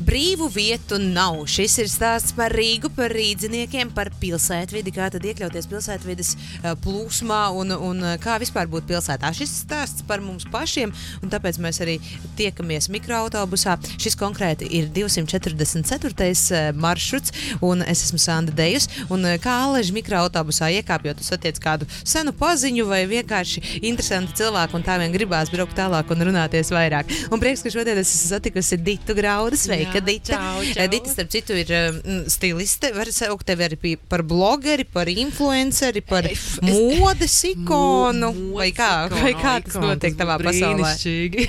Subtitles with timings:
[0.00, 1.42] Brīvu vietu nav.
[1.50, 7.40] Šis ir stāsts par Rīgu, par rīdziniekiem, par pilsētvidi, kā tad iekļauties pilsētvidas eh, plūsmā
[7.60, 9.28] un, un eh, kā vispār būt pilsētā.
[9.36, 11.98] Šis stāsts par mums pašiem, un tāpēc mēs arī
[12.38, 13.74] tiekamies mikroautobusā.
[14.00, 16.30] Šis konkrēti ir 244.
[16.56, 18.88] eh, maršruts, un es esmu Sanda Dejus.
[19.12, 24.88] Un kā aleži mikroautobusā iekāpjot, tu satiec kādu senu paziņu vai vienkārši interesantu cilvēku, un
[24.88, 27.12] tā vien gribās braukt tālāk un runāties vairāk.
[27.28, 29.60] Un prieks, ka šodien es esmu satikusi Ditu Graudu.
[29.60, 29.89] Sveika!
[29.90, 30.32] Sveika, Dita.
[30.38, 30.86] Čau, čau.
[30.88, 32.90] Dita, starp citu, ir um, stiliste.
[32.94, 38.30] Var saukt tevi arī pi- par blogeri, par influenceri, par Es- es- modes ikonu.
[38.34, 40.92] Mo- Vai kā, modes vai kā tas ikona, notiek tas tavā pasaulē?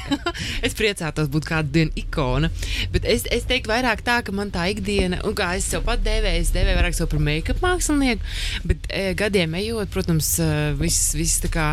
[0.66, 2.49] es priecātos būt kādu dienu ikona.
[2.91, 6.02] Bet es, es teiktu vairāk tā, ka man tā ikdiena, un kā es sev pat
[6.05, 8.21] devēju, es devēju vairāk sev par make-up mākslinieku.
[8.66, 10.49] Bet e, gadiem ejot, protams, e,
[10.82, 11.68] viss, viss tā kā.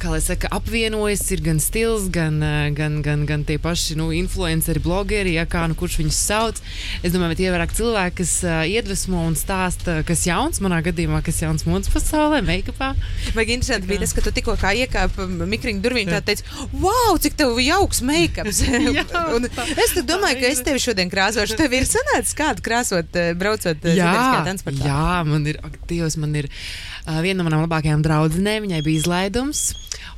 [0.00, 2.38] Kā lai saka, apvienojas, ir gan stils, gan,
[2.76, 6.60] gan, gan, gan tie paši nu, influenceri, blogeri, ja kā nu kurš viņus sauc.
[7.04, 10.78] Es domāju, ka tie ir vairāk cilvēki, kas uh, iedvesmo un stāsta, kas jauns, manā
[10.86, 12.94] gadījumā, kas jauns modes pasaulē, make-upā.
[13.36, 16.48] Vai interesanti bija tas, ka tu tikko kā iekāpi mikriņu durvīm, tā teici,
[16.80, 18.62] wow, cik tev jauks make-ups.
[18.96, 19.04] Jā.
[19.84, 21.60] Es domāju, ka es tevi šodien krāsošu.
[21.60, 24.88] Tev ir sanācis kādu krāsot, braucot sabiedriskajā transportā.
[24.88, 29.02] jā, man ir, ak, Dievs, man ir uh, viena no manām labākajām draudzenēm, viņai bija
[29.02, 29.64] izlaidums.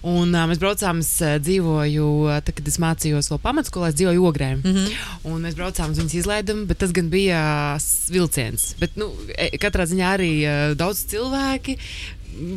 [0.02, 3.98] Un uh, mēs braucām, es uh, dzīvoju, uh, tad, kad es mācījos vēl pamatskolā, es
[4.00, 4.56] dzīvoju ogrē.
[4.56, 4.72] Mm.
[4.74, 4.96] -hmm.
[5.30, 7.78] Un mēs braucām uz viņas izlaidumu, bet tas gan bija
[8.10, 8.74] vilciens.
[8.80, 11.78] Bet, nu, e, katrā ziņā arī uh, daudz cilvēki.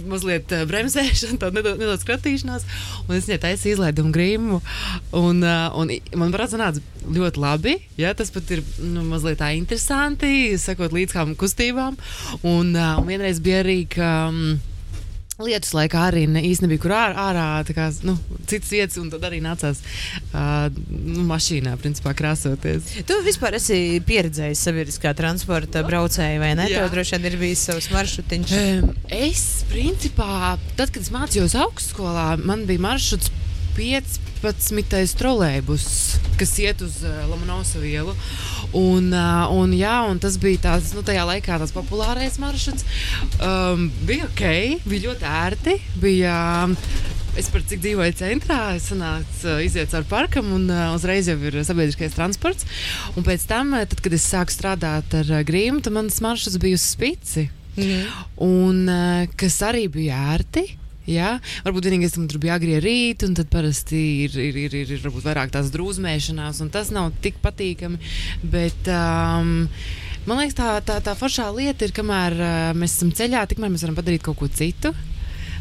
[0.09, 2.65] Mazliet uh, bremzēšana, tāda nedaudz, nedaudz skratīšanās.
[3.05, 4.61] Un es viņai taisīju izlaidumu grīmu.
[5.13, 7.77] Un, uh, un man parāda, sanāca ļoti labi.
[7.97, 11.99] Ja, tas pat ir nu, mazliet tā interesanti, sekot līdz kādām kustībām.
[12.41, 13.83] Un, uh, un vienreiz bija arī.
[13.85, 14.57] Ka, um,
[15.35, 18.13] Lietus laikā arī ne, īstenībā nebija kur ārā, ārā tā kā, nu,
[18.47, 22.87] citas vietas, un tad arī nācās uh, nu, mašīnā, principā, krāsoties.
[23.03, 26.69] Tu vispār esi pieredzējis sabiedriskā transporta braucēju, vai ne?
[26.71, 26.85] Jā.
[26.85, 28.55] Tev droši vien ir bijis savs maršrutiņš.
[28.61, 33.33] Um, es, principā, tad, kad es mācījos augstskolā, man bija maršruts
[33.75, 34.34] 15.
[35.17, 35.87] Trolēļus,
[36.39, 38.15] kas iet uz uh, Lomonosovu ielu.
[38.75, 42.85] Un, uh, un, jā, un tas bija tāds, nu, tajā laikā tas populārais maršruts.
[43.39, 44.45] Um, bija ok,
[44.85, 45.77] bija ļoti ērti.
[46.03, 46.75] Bija, um,
[47.35, 51.35] Es par cik dzīvoju centrā, es sanācu, uh, iziet cauri parkam, un uh, uzreiz jau
[51.43, 52.63] ir sabiedriskais transports.
[53.19, 56.79] Un pēc tam, tad, kad es sāku strādāt ar uh, grīmu, tad mans maršruts bija
[56.79, 57.49] uz spici.
[57.75, 58.07] Mhm.
[58.45, 60.63] Un uh, kas arī bija ērti.
[61.05, 61.35] Jā,
[61.65, 64.93] varbūt vienīgais, ka man tur bija agri rīta, un tad parasti ir, ir, ir, ir,
[64.97, 67.99] ir vairāk tās drūzmēšanās, un tas nav tik patīkami.
[68.41, 69.67] Bet, um,
[70.25, 73.85] man liekas, tā, tā, tā foršā lieta ir, kamēr uh, mēs esam ceļā, tikmēr mēs
[73.85, 74.95] varam padarīt kaut ko citu.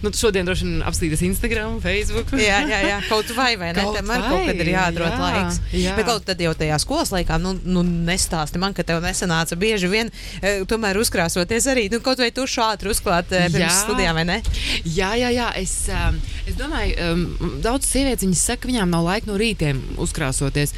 [0.03, 2.33] Nu, šodien droši vien apstīties Instagram, Facebook.
[2.41, 3.85] Jā, jā, jā, kaut vai, vai ne?
[3.85, 5.61] Kaut Tam arī vai, kaut kad ir jāatrod jā, laiks.
[5.73, 5.95] jā.
[5.99, 9.91] Bet kaut tad jau tajā skolas laikā, nu, nu nestāsti man, ka tev nesanāca bieži
[9.93, 10.11] vien
[10.41, 13.73] e, tomēr uzkrāsoties arī, nu, kaut vai tu šādi uzklāt e, pirms Jā.
[13.85, 14.41] studijām, vai ne?
[14.85, 15.49] Jā, jā, jā.
[15.61, 16.19] Es, um,
[16.49, 20.75] es domāju, um, daudz sievietes viņas saka, ka viņām nav laika no rītiem uzkrāsoties.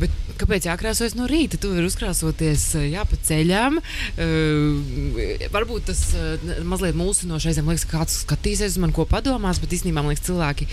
[0.00, 0.10] Bet
[0.40, 1.60] kāpēc jākrāsojas no rīta?
[1.60, 3.78] Tu vari uzkrāsoties uh, jā, pa ceļam.
[4.18, 6.34] Uh, varbūt tas uh,
[6.66, 10.26] mazliet mulsinoši aizem liekas, ka kāds skatīsies uz mani, ko padomās, bet īstenībā man liekas,
[10.28, 10.68] cilvēki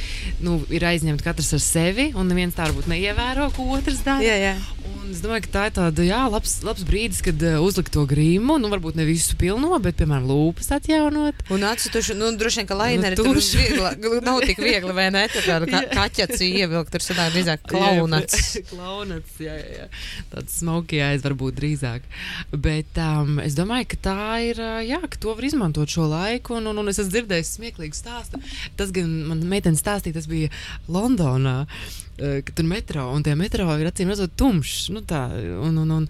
[0.45, 4.23] nu, ir aizņemti katrs ar sevi un neviens tā varbūt neievēro, ko otrs dara.
[4.25, 4.55] Jā, jā.
[5.03, 8.05] Un es domāju, ka tā ir tāda jā, labs, labs brīdis, kad uh, uzlikt to
[8.07, 8.55] grīmu.
[8.61, 11.41] Nu, varbūt ne visu pilno, bet, piemēram, lūpas atjaunot.
[11.51, 13.91] Un atsituši, nu, droši vien, ka laineri Nu, tur viegla,
[14.27, 15.25] nav tik viegli, vai ne?
[15.31, 18.53] Tā kā ka, kaķets ievilkt, tur sanāk drīzāk klaunats.
[18.71, 19.87] Klaunats, jā, jā, jā.
[20.31, 22.07] Tāds smoky eyes varbūt drīzāk.
[22.55, 26.61] Bet um, es domāju, ka tā ir, jā, ka to var izmantot šo laiku.
[26.61, 28.39] Un, un, un es esmu dzirdējis smieklīgu stāstu.
[28.78, 30.50] Tas gan man meitene stāstīja, tas bija
[30.88, 31.66] Londonā.
[32.17, 34.91] Kad tur metro, un tie metro ir acīm redzot tumšs.
[34.94, 35.25] Nu tā,
[35.66, 36.09] un, un, un,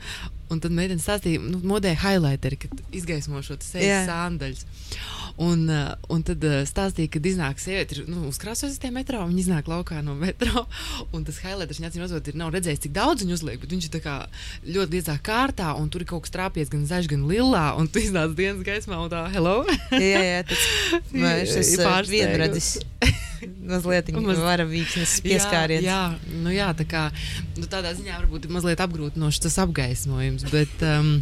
[0.53, 4.65] un tad meitene stāstīja, nu, modē highlighteri, kad izgaismo šo sejas sāndaļus.
[5.41, 9.41] Un, uh, un tad uh, stāstīja, ka iznāk sieviete, ir nu, uzkrāsojusies tajā metro, viņa
[9.41, 10.67] iznāk laukā no metro.
[11.15, 13.89] Un tas highlighters, viņa acīm redzot, ir nav redzējis, cik daudz viņa uzliek, bet viņš
[13.89, 14.15] ir tā kā
[14.67, 18.03] ļoti liecā kārtā, un tur ir kaut kas trāpies gan zaļš, gan lilā, un tu
[18.03, 19.63] iznāc dienas gaismā un tā, hello!
[19.97, 20.69] Jā, jā, tas
[21.13, 22.73] Ir ir pārsteigums.
[23.69, 25.85] Mazliet Maz- varavīksnes pieskāriens.
[25.85, 27.03] Jā, jā, nu jā, tā kā
[27.57, 30.75] nu, tādā ziņā varbūt ir mazliet apgrūtinošs tas apgaismojums, bet.
[30.81, 31.15] Um,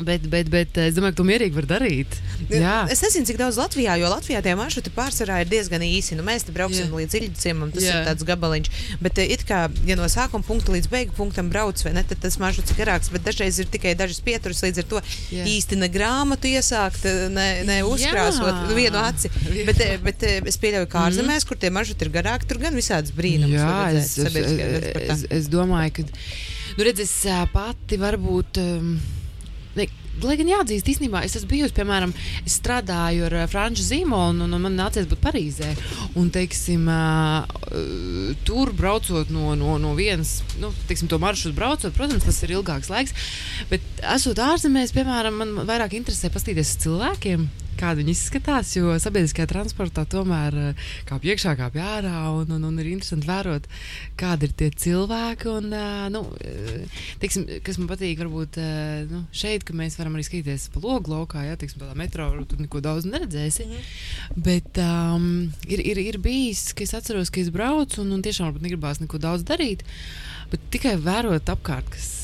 [0.00, 2.14] Bet, bet, bet es domāju, ka to mierīgi var darīt.
[2.48, 6.16] Jā, Es nezinu, cik daudz Latvijā, jo Latvijā tie maršruti pārsvarā ir diezgan īsi.
[6.16, 6.96] Nu, mēs te brauksim Jā.
[6.96, 7.98] līdz Ilģiciem, tas Jā.
[8.00, 8.70] ir tāds gabaliņš.
[9.04, 12.38] Bet, eh, it kā, ja no sākuma punkta līdz beigu punktam brauc, ne, tad tas
[12.40, 14.64] maršruts ir garāks, bet dažreiz ir tikai dažas pieturas.
[14.64, 15.44] Līdz ar to Jā.
[15.52, 17.04] īsti ne grāmatu iesākt,
[17.36, 18.68] ne, ne uzkrāsot Jā.
[18.72, 19.28] nu, vienu aci.
[19.68, 22.72] Bet, eh, bet eh, es pieļauju, ka ārzemēs, kur tie maršruti ir garāki, tur gan
[22.72, 23.60] visādas brīnumus.
[23.60, 26.08] Jā es, es, sabiedriskajā es, es, domāju, ka
[26.72, 27.12] Nu, redz, es
[27.52, 28.56] pati varbūt.
[28.62, 28.94] Um,
[30.20, 32.12] Lai gan jāatzīst, īstenībā es esmu bijusi, piemēram,
[32.44, 35.70] es strādāju ar ā, Franču zīmolu, un, un man nācies būt Parīzē.
[36.20, 37.46] Un, teiksim, ā,
[38.46, 42.92] tur braucot no, no, no vienas, nu, teiksim, to maršrutu braucot, protams, tas ir ilgāks
[42.92, 43.16] laiks.
[43.72, 47.48] Bet, esot ārzemēs, piemēram, man vairāk interesē paskatīties uz cilvēkiem.
[47.82, 52.76] Kāda viņi izskatās, jo sabiedriskajā transportā tomēr eh, kāpj iekšā, kāpj ārā, un, un, un
[52.78, 53.66] ir interesanti vērot,
[54.20, 55.48] kādi ir tie cilvēki.
[55.50, 58.60] Un, eh, nu, eh, teiksim, kas man patīk, varbūt
[59.10, 62.62] nu, šeit, ka mēs varam arī skatīties pa logu laukā, ja teiksim, tādā metro, tur
[62.62, 63.66] neko daudz neredzēsi.
[64.38, 65.28] Bet um,
[65.66, 69.02] ir, ir, ir bijis, ka es atceros, ka es braucu un, un tiešām varbūt negribās
[69.02, 69.82] neko daudz darīt,
[70.54, 72.21] bet tikai vērot apkārt, kas.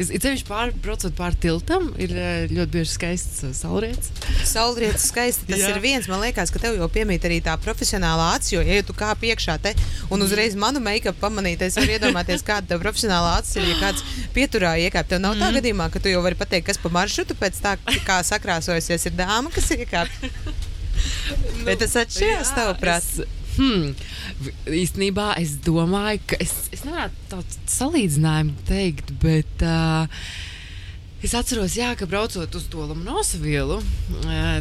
[0.00, 4.08] Es ceļš pāri, braucot pāri tiltam, ir eh, ļoti bieži skaists eh, saulrietis.
[4.48, 5.48] Saulrietis skaisti.
[5.50, 5.74] Tas Jā.
[5.74, 6.08] ir viens.
[6.08, 8.54] Man liekas, ka tev jau piemīt arī tā profesionālā acis.
[8.54, 9.74] Jo, ja tu kā piekšā te
[10.08, 13.68] un uzreiz manu make-up pamanīt, es varu iedomāties, kāda tev profesionālā acis ir.
[13.74, 14.06] Ja kāds
[14.36, 17.60] pieturā iekāp, tev nav tā gadījumā, ka tu jau vari pateikt, kas pa maršrutu pēc
[17.60, 17.76] tā,
[18.08, 20.16] kā sakrāsojusies, ir dāma, kas iekāp.
[21.66, 23.04] Bet tas atšķirās tavuprāt.
[23.04, 29.60] Es, hmm, īstenībā es domāju, ka es, es nevaru tādu salīdzinājumu teikt, bet.
[29.60, 30.08] Uh,
[31.20, 33.74] Es atceros, jā, ka braucot uz to Lomonosu vielu,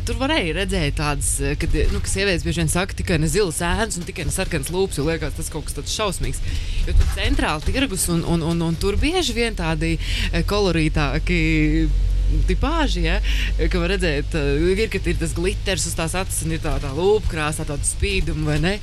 [0.04, 3.96] tur varēja redzēt tādas, kad nu, ka sievietes bieži vien saka, tikai ne zilas ēnas
[3.96, 6.44] un tikai ne sarkanas lūpas, jo liekas, tas kaut kas tāds šausmīgs.
[6.84, 9.94] Jo tur centrāli tirgus un, un, un, un tur bieži vien tādi
[10.51, 11.40] kolorītāki
[12.49, 13.17] tipāži, ja,
[13.71, 16.75] ka var redzēt, uh, ir, ka ir tas glitters uz tās acis un ir tā,
[16.81, 18.75] tā lūpkrāsa, tāda spīduma, vai ne?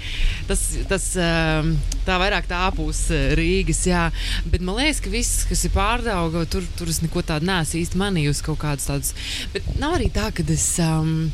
[0.50, 1.72] Tas, tas um,
[2.06, 3.06] tā vairāk tā pūs
[3.38, 4.06] Rīgas, jā.
[4.50, 8.02] Bet man liekas, ka viss, kas ir pārdauga, tur, tur es neko tādu neesmu īsti
[8.02, 9.16] manījusi kaut kādus tādus.
[9.54, 10.70] Bet nav arī tā, ka es.
[10.82, 11.28] Um,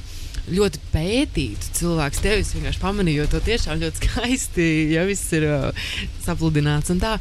[0.50, 2.18] ļoti pētītu cilvēku.
[2.24, 5.84] Tev es vienkārši pamanīju, jo to tiešām ļoti skaisti, ja viss ir uh,
[6.24, 7.12] sapludināts un tā.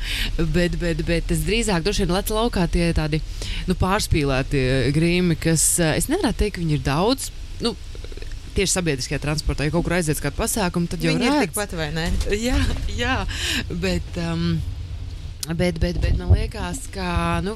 [0.55, 3.21] Bet, bet, bet es drīzāk droši vien lecu laukā tie tādi
[3.69, 4.65] nu, pārspīlēti
[4.97, 7.29] grīmi, kas uh, es nevaru teikt, ka viņi ir daudz.
[7.61, 7.75] Nu,
[8.51, 11.45] Tieši sabiedriskajā transportā, ja kaut kur aiziet uz kādu pasākumu, tad jau Viņi ir redz.
[11.53, 12.09] tikpat vai ne?
[12.49, 12.57] Jā,
[12.99, 13.13] jā,
[13.79, 14.09] bet.
[14.19, 14.57] Um,
[15.41, 17.55] Bet, bet, bet man liekas, ka nu,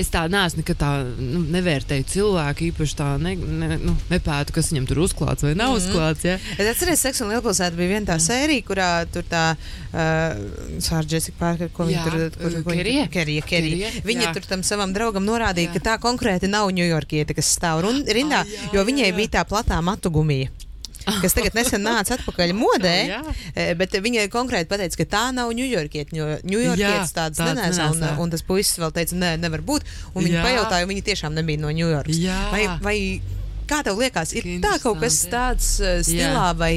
[0.00, 0.88] es tādu neesmu nekad tā,
[1.22, 2.66] nu, nevērtēju cilvēku.
[2.72, 5.86] īpaši tā ne, ne, nu, nepētu, kas viņam tur uzklāts vai nav mm -hmm.
[5.86, 6.24] uzklāts.
[6.26, 6.34] Ja?
[6.58, 11.06] Es atceros, ka Seksa un Lielpilsēta bija viena tā sērija, kurā tur tā uh, Sāra
[11.12, 12.90] Jessica Parker, ko viņa Jā, tur kur, ko viņa tur-
[14.42, 14.48] jā.
[14.48, 15.72] tam savam draugam norādīja, Jā.
[15.72, 19.16] ka tā konkrēti nav ņujorkiete, kas stāv rindā, Ah, jā, jo jā, viņai jā.
[19.16, 20.50] bija tā platā matu gumija.
[21.24, 23.20] Kas tagad nesen nāca atpakaļ modē, Jā.
[23.54, 26.16] eh, bet viņa konkrēti pateica, ka tā nav ņujorkiete.
[26.16, 27.90] Jo ņujorkietes Jā, tādas tādas nenēsā.
[27.92, 29.86] Un, un tas puisis vēl teica, nē, nevar būt.
[30.14, 30.44] Un viņa Jā.
[30.46, 32.18] pajautāja, viņa tiešām nebija no Ņujorkas.
[32.22, 32.38] Jā.
[32.52, 32.96] Vai, vai
[33.70, 36.72] kā tev liekas, ir tā kaut kas tāds uh, stilā vai,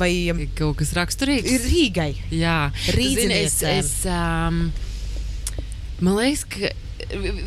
[0.00, 1.46] vai um, Kaut kas raksturīgs.
[1.46, 2.10] ir Rīgai?
[2.34, 2.58] Jā,
[3.78, 4.62] es, um,
[6.00, 6.72] man liekas, ka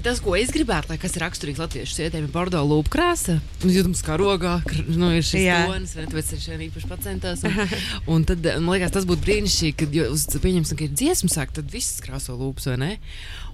[0.06, 3.38] tas, ko es gribētu, lai kas ir raksturīgs latviešu sievietēm, ir bordo lūpu krāsa.
[3.64, 7.46] Jūtams, kā rogā kr- nu, ir šis tonis, tāpēc ir šeit īpaši pacentos.
[7.48, 7.78] Un,
[8.18, 10.10] un tad, man liekas, tas būtu brīnišķīgi, kad, jo,
[10.44, 12.92] pieņemsim, ka ir dziesmu sāk, tad viss krāso lūpas, vai ne?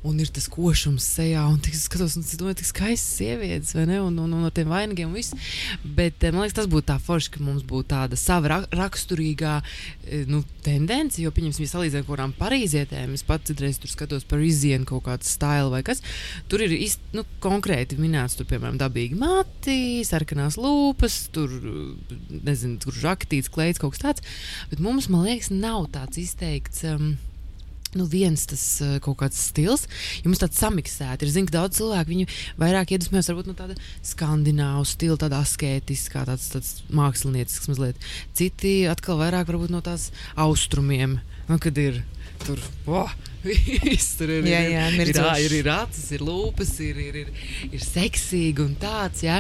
[0.07, 3.83] Un ir tas košums sejā, un es skatos, un es domāju, tik skaistas sievietes, vai
[3.89, 3.97] ne?
[3.99, 5.35] Un, un, un no tiem vainagiem un viss.
[5.83, 9.57] Bet eh, man liekas, tas būtu tā forši, ka mums būtu tāda sava ra raksturīgā
[9.59, 11.19] eh, nu, tendence.
[11.19, 15.03] Jo, pieņemsim, ja salīdzinām ar kādām parīzietēm, es pats citreiz tur skatos par izienu kaut
[15.09, 16.03] kādu stilu vai kas.
[16.51, 21.51] Tur ir īsti, nu, konkrēti minēts, tur, piemēram, dabīgi mati, sarkanās lūpas, tur,
[22.31, 24.37] nezinu, tur žakatīts, klēts, kaut kas tāds.
[24.71, 26.87] Bet mums, man liekas, nav tāds izteikts.
[26.87, 27.17] Um,
[27.97, 29.87] Nu, viens tas uh, kaut kāds stils,
[30.19, 31.31] ja mums tāds samiksēts ir.
[31.33, 32.27] Zinu, ka daudz cilvēku viņu
[32.61, 38.09] vairāk iedvesmojas varbūt no tāda skandināvu stila, tāda asketiskā, tāds, tāds māksliniecisks mazliet.
[38.37, 41.17] Citi atkal vairāk varbūt no tās austrumiem,
[41.49, 42.03] nu, kad ir
[42.45, 42.61] tur.
[42.89, 43.11] Oh,
[43.43, 44.47] Viss tur ir.
[44.49, 45.43] Jā, ir, jā, ir, mirdzošs.
[45.45, 47.29] ir, ir acis, ir lūpas, ir, ir, ir,
[47.69, 49.23] ir seksīgi un tāds.
[49.23, 49.39] Ja?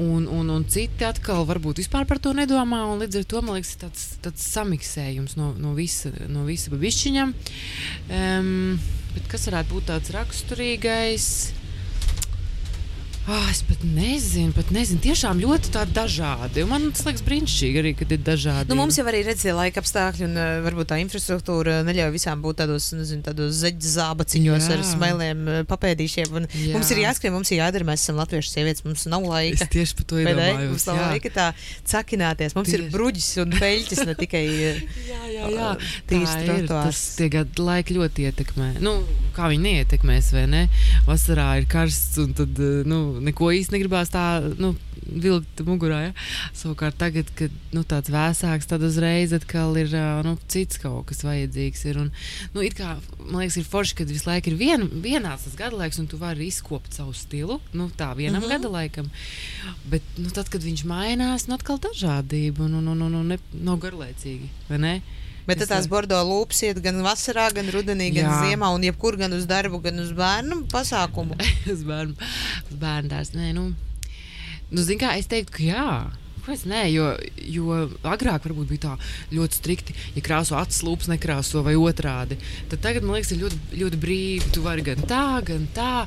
[0.00, 2.84] Un, un, un citi atkal varbūt vispār par to nedomā.
[2.88, 6.72] un Līdz ar to man liekas, ir tāds, tāds samiksējums no, no visa, no visa
[6.72, 7.28] bišķiņa.
[8.08, 8.80] Um,
[9.12, 11.30] bet kas varētu būt tāds raksturīgais?
[13.26, 15.00] Oh, es pat nezinu, pat nezinu.
[15.02, 16.62] Tiešām ļoti dažādi.
[16.62, 18.68] Un man liekas brīnišķīgi arī, kad ir dažādi.
[18.70, 22.60] Nu, mums jau arī redzēja laika apstākļi, un uh, varbūt tā infrastruktūra neļauj visām būt
[22.62, 24.76] tādos, nezinu, tādos zābaciņos Jā.
[24.76, 26.36] ar smailiem, uh, papēdīšiem.
[26.76, 29.68] Mums ir jāskrien, mums ir jādara, mēs esam latviešu sievietes, mums nav Es laika.
[29.74, 30.70] tieši par to iedomājos.
[30.76, 31.10] Mums nav jā.
[31.16, 31.48] laika tā
[31.90, 32.54] cakināties.
[32.54, 32.92] Mums ir Tieši.
[32.94, 34.80] bruģis un peļķis, ne tikai uh,
[35.10, 35.72] Jā, jā, jā.
[36.12, 36.46] tīrs ir.
[36.46, 37.02] trotuārs.
[37.18, 38.70] Tie gadu laiki ļoti ietekmē.
[38.86, 39.00] Nu,
[39.34, 40.62] kā viņi neietekmēs, vai ne?
[41.10, 44.24] Vasarā ir karsts, un tad eh, nu, neko īsti negribās tā
[44.60, 44.74] nu,
[45.06, 46.00] vilkt mugurā.
[46.08, 46.12] Ja?
[46.56, 49.92] Savukārt tagad, kad nu, tāds vēsāks, tad uzreiz atkal ir
[50.26, 51.84] nu, cits kaut kas vajadzīgs.
[51.90, 52.12] Ir, un,
[52.54, 56.00] nu, kā, man liekas, ir forši, ka visu laiku ir vien, vienāds tas gada laiks,
[56.02, 57.60] un tu vari izkopt savu stilu.
[57.76, 58.56] Nu, tā vienam uh -huh.
[58.56, 59.10] gada laikam.
[59.84, 63.38] Bet nu, tad, kad viņš mainās, nu atkal dažādība un, un, un, un, un ne,
[63.52, 64.50] nav garlaicīgi.
[65.46, 68.36] Bet tās bordo lūpas iet gan vasarā, gan rudenī, gan Jā.
[68.42, 71.38] ziemā, un jebkur gan uz darbu, gan uz bērnu pasākumu.
[71.74, 72.16] uz bērnu,
[72.66, 73.38] uz bērnu dārstu.
[73.38, 73.68] Nē, nu,
[74.74, 75.90] nu zin kā, es teiktu, ka jā.
[76.46, 77.06] Kāpēc nē, jo,
[77.50, 77.76] jo
[78.06, 78.92] agrāk varbūt bija tā
[79.34, 82.38] ļoti strikti, ja krāso acis, lūpas nekrāso vai otrādi.
[82.70, 84.52] Tad tagad man liekas, ir ļoti, ļoti brīvi.
[84.54, 86.06] Tu vari gan tā, gan tā.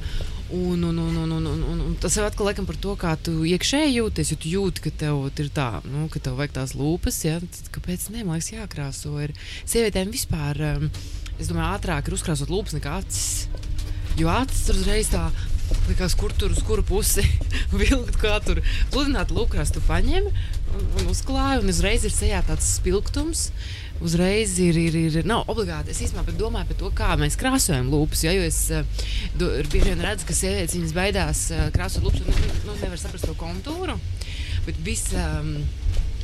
[0.50, 3.12] Un, un, un, un, un, un, un, un tas ir atkal laikam, par to, kā
[3.22, 4.32] tu iekšēji jūties.
[4.34, 7.70] Ja tu jūti, ka tev ir tā, nu, ka tev vajag tās lūpas, ja, tad
[7.76, 8.24] kāpēc ne?
[8.24, 9.14] Man liekas, jākrāso.
[9.22, 9.36] Ir
[9.70, 10.90] sievietēm vispār, um,
[11.38, 13.46] es domāju, ātrāk ir uzkrāsot lūpas nekā acis.
[14.18, 15.30] Jo acis tur uzreiz tā
[15.90, 17.24] Likās, kur tur uz kuru pusi
[17.82, 18.62] vilkt, kā tur
[18.94, 19.74] pludināt lūkrās.
[19.74, 23.50] Tu paņem un, un uzklāji, un uzreiz ir sejā tāds spilgtums.
[24.00, 25.92] Uzreiz ir, ir, ir nav obligāti.
[25.92, 28.24] Es īstenībā domāju par to, kā mēs krāsojam lūpas.
[28.24, 28.86] Ja, jo es uh,
[29.36, 33.28] bieži vien redzu, ka sievietes viņas baidās uh, krāsot lūpas un nu, nu, nevar saprast
[33.28, 34.00] to kontūru.
[34.68, 35.12] Bet viss.
[35.16, 35.58] Um,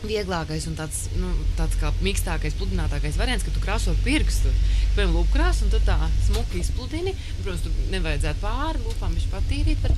[0.10, 4.52] vieglākais un tāds, nu, tāds kā mīkstākais, pludinātākais variants, ka tu krāso pirkstu.
[4.96, 5.98] Piemēram, lūpu krāsu un tad tā
[6.28, 7.16] smuki izpludini.
[7.42, 9.82] Protams, tur nevajadzētu pāri lūpām viņš patīrīt.
[9.84, 9.96] Par,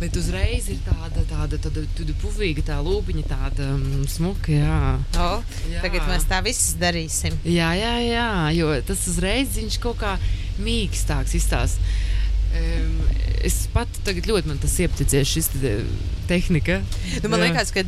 [0.00, 4.52] bet uzreiz ir tāda, tāda, tāda, tāda puvīga tā lūpiņa, tāda um, smuka.
[4.52, 4.80] Jā.
[5.22, 5.30] O,
[5.72, 5.84] jā.
[5.84, 7.38] Tagad mēs tā viss darīsim.
[7.48, 10.16] Jā, jā, jā, jo tas uzreiz viņš kaut kā
[10.60, 11.96] mīkstāks izstāsta.
[13.46, 15.72] Es pat tagad ļoti man tas iepatīcies, šis te,
[16.26, 16.80] tehnika.
[17.22, 17.50] Nu, man Jā.
[17.50, 17.84] liekas, ka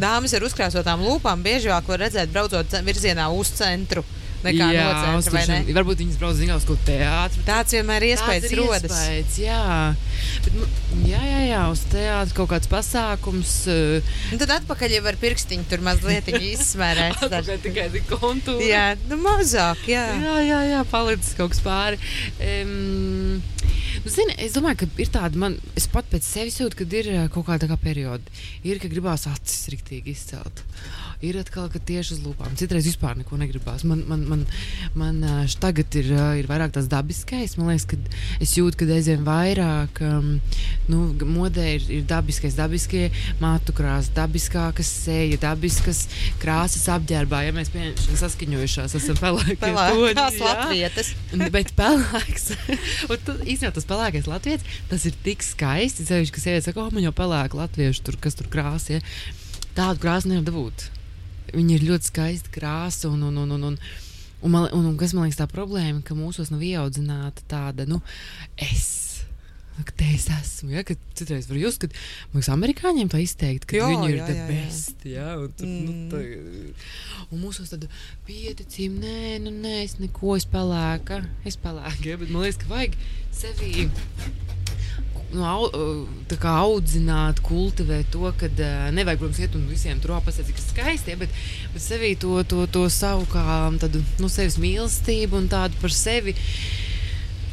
[0.00, 4.04] dāmas ar uzkrāsotām lūpām biežāk var redzēt, braucot virzienā uz centru.
[4.44, 5.74] Nekā jā, no centra, ne?
[5.74, 7.42] varbūt viņas brauc uz kaut teātru.
[7.46, 8.94] Tāds vienmēr ir iespējas rodas.
[8.94, 9.62] Iespējas, jā.
[10.44, 10.58] Bet,
[11.08, 13.54] jā, jā, jā, uz teātru kaut kāds pasākums.
[13.72, 17.18] Uh, un tad atpakaļ jau ar pirkstiņu tur mazliet izsmērēt.
[17.66, 18.62] tikai kontūru.
[18.62, 20.06] Jā, nu mazāk, jā.
[20.22, 21.98] Jā, jā, jā, palicis kaut kas pāri.
[22.38, 23.42] Um,
[24.06, 27.48] zini, es domāju, ka ir tāda, man, es pat pēc sevis jūtu, ka ir kaut
[27.50, 28.38] kāda kā perioda.
[28.62, 30.62] Ir, ka gribās acis riktīgi izcelt.
[31.18, 32.52] Ir atkal, ka tieši uz lūpām.
[32.54, 33.82] Citreiz vispār neko negribās.
[33.82, 34.44] Man, man, man,
[34.94, 35.16] man
[35.58, 37.56] tagad ir, ir vairāk tas dabiskais.
[37.58, 37.96] Man liekas, ka
[38.38, 40.28] es jūtu, ka aizvien vairāk um,
[40.86, 43.08] nu, modē ir, ir dabiskais, dabiskie
[43.42, 46.04] mātu krāsas, dabiskākas seja, dabiskas
[46.38, 47.40] krāsas apģērbā.
[47.48, 49.56] Ja mēs pieņemam saskaņojušās, esam pelēki.
[49.64, 51.10] Pelēkās latvietas.
[51.50, 52.52] Bet pelēks.
[53.10, 56.06] un tu, īstenībā tas pelēkais latvietis, tas ir tik skaisti.
[56.06, 59.00] Ceļš, ka sieviete saka, oh, man jau pelēka latviešu tur, kas tur krāsas.
[59.00, 59.66] Ja?
[59.74, 60.86] Tādu krāsu nevar dabūt.
[61.54, 63.10] Viņa ir ļoti skaista krāsa.
[63.12, 63.78] Un, un, un, un, un,
[64.42, 68.02] un, man, un, un kas man liekas, tā problēma, ka mūsos nav ieaudzināta tāda, nu,
[68.56, 68.96] es.
[69.94, 70.72] Te es esmu.
[70.74, 70.82] Ja,
[71.14, 71.86] citreiz var just, ka
[72.32, 75.04] mums amerikāņiem tā izteikt, ka jo, viņi ir jā, the jā, best.
[75.06, 76.00] Jā, un, tur, nu, mm.
[76.00, 77.86] nu, tā, un mūsos tāda
[78.26, 82.72] pieticība, nē, nu, nē, es neko, es pelēku, es pelēku, ja, bet man liekas, ka
[82.72, 82.98] vajag
[83.38, 83.86] sevi
[85.32, 85.68] nu, au,
[86.32, 91.16] kā, audzināt, kultivēt to, ka uh, nevajag, protams, iet un visiem tur apstāties, cik skaisti,
[91.20, 91.38] bet,
[91.74, 93.44] bet sevī to, to, to savu kā
[93.82, 96.36] tādu, nu, sevis mīlestību un tādu par sevi.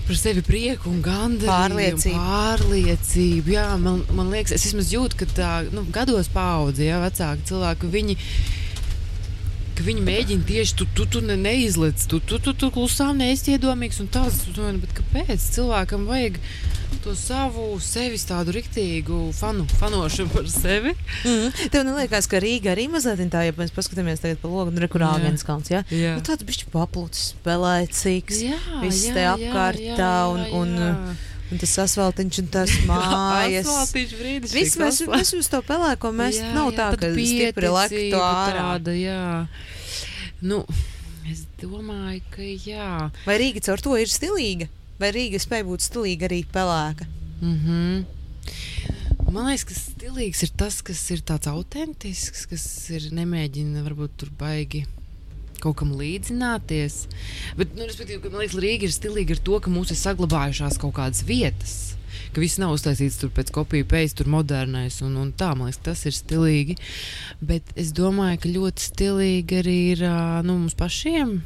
[0.06, 2.26] Par sevi prieku un gandarījumu, pārliecību.
[2.28, 3.54] pārliecību.
[3.56, 7.90] Jā, man, man liekas, es vismaz jūtu, ka tā nu, gados paudze, ja vecāki cilvēki,
[7.90, 8.18] viņi,
[9.76, 13.56] ka viņi mēģina tieši tu, tu, tu ne, neizlec, tu, tu, tu, tu klusām neesi
[13.56, 14.46] iedomīgs un tāds,
[14.82, 16.42] bet kāpēc cilvēkam vajag?
[17.06, 20.96] to savu sevis tādu riktīgu fanu, fanošanu par sevi.
[21.22, 21.52] Mm.
[21.74, 25.06] Tev neliekas, ka Rīga arī mazliet tā, ja mēs paskatāmies tagad pa logu, nu, kur
[25.06, 25.84] Āgens kalns, ja?
[25.94, 26.16] jā?
[26.18, 28.42] Nu, tāds bišķi paplūcis, spēlēcīgs,
[28.82, 31.16] viss te apkārtā un, un, un,
[31.52, 33.70] un tas asfaltiņš un tās mājas.
[34.54, 38.66] Viss mēs, mēs uz to pelēko, mēs jā, nav jā, tā, ka stipri lektu ārā.
[38.76, 39.28] Tāda, jā.
[40.46, 40.64] Nu,
[41.32, 42.90] es domāju, ka jā.
[43.28, 44.70] Vai Rīga caur to ir stilīga?
[45.02, 47.08] Vai Rīga spēja būt stilīga arī pelēka?
[47.42, 48.06] Mm -hmm.
[49.32, 54.30] Man liekas, ka stilīgs ir tas, kas ir tāds autentisks, kas ir nemēģina varbūt tur
[54.40, 54.86] baigi
[55.64, 57.02] kaut kam līdzināties.
[57.60, 60.96] Bet, nu, respektīvi, man liekas, Rīga ir stilīga ar to, ka mums ir saglabājušās kaut
[61.00, 61.76] kādas vietas.
[62.36, 65.54] Ka viss nav uztaisīts tur pēc kopijas, pēc tur modernais un, un tā.
[65.56, 66.78] Man liekas, tas ir stilīgi.
[67.40, 70.04] Bet es domāju, ka ļoti stilīgi arī ir
[70.44, 71.38] nu, mums pašiem.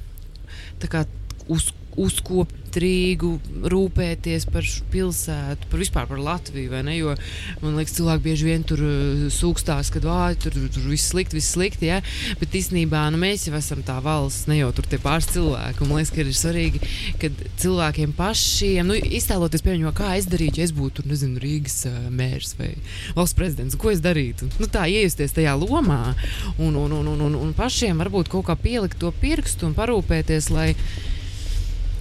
[0.89, 1.03] Kā
[1.51, 1.69] uz
[2.05, 3.31] uzkopt Rīgu,
[3.65, 6.69] rūpēties par š- pilsētu, par vispār par Latviju.
[6.93, 7.15] Jo
[7.63, 11.55] man liekas, cilvēki bieži vien tur uh, sūkstās, ka "Ā, tur, tur viss slikti, viss
[11.55, 11.89] slikti.
[11.89, 11.97] Ja?
[12.39, 15.87] Bet īstenībā nu, mēs jau esam tā valsts, ne jau tur tie pāris cilvēki.
[15.89, 16.83] Man liekas, ka ir svarīgi,
[17.23, 17.31] ka
[17.65, 21.97] cilvēkiem pašiem, nu, iztēloties, piemēram, kā es darītu, ja es būtu tur, nezinu, Rīgas uh,
[22.13, 22.75] mērs vai
[23.17, 24.45] valsts prezidents, ko es darītu.
[24.61, 26.13] Nu, tā iejusties tajā lomā
[26.59, 30.53] un, un, un, un, un, un pašiem varbūt kaut kā pielikt to pirkstu un parūpēties,
[30.53, 30.75] lai,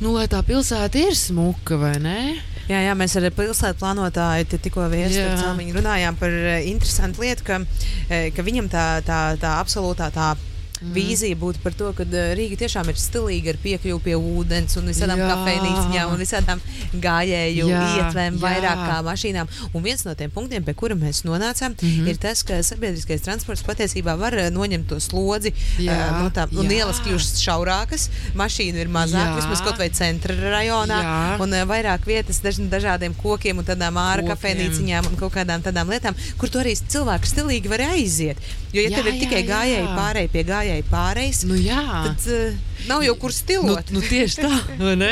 [0.02, 2.18] nu, lai tā pilsēta ir smuka vai ne.
[2.68, 4.90] Jā, jā, mēs ar pilsētu plānotāju tikko Jā.
[4.92, 7.62] viesām runājām par eh, interesantu lietu, ka,
[8.12, 10.34] eh, ka viņam tā, tā, tā absolūtā tā.
[10.78, 10.92] Mm.
[10.94, 14.90] Vīzija būtu par to, ka eh, Rīga tiešām ir stilīga ar piekļuvi pie ūdens un
[14.90, 16.62] visādām kafejnīcām un visādām
[16.94, 18.42] gājēju Jā, ietvēm, jā.
[18.44, 19.50] vairāk kā mašīnām.
[19.72, 21.88] Un viens no tiem punktiem, pie kura mēs nonācām, mm.
[21.88, 22.08] -hmm.
[22.12, 26.46] ir tas, ka sabiedriskais transports patiesībā var eh, noņemt to slodzi Jā, eh, no tā,
[26.54, 26.82] un jā.
[26.82, 28.08] ielas kļūst šaurākas,
[28.38, 29.36] mašīnu ir mazāk, Jā.
[29.40, 31.00] vismaz kaut vai centra rajonā.
[31.02, 31.18] Jā.
[31.42, 34.34] Un uh, vairāk vietas daž, dažādiem kokiem un tādām ārā Kokiem.
[34.34, 38.38] kafejnīciņām un kaut kādām tādām lietām, kur tu arī cilvēki stilīgi var aiziet.
[38.72, 39.48] Jo, ja Jā, tev ir jā, tikai jā.
[39.48, 41.80] gājēji pārēji pie gājēji pārējais, Nu, jā.
[42.06, 42.58] tad uh,
[42.90, 43.90] nav jau kur Nu, stilot.
[43.94, 44.52] nu, tieši tā,
[44.84, 45.10] vai ne?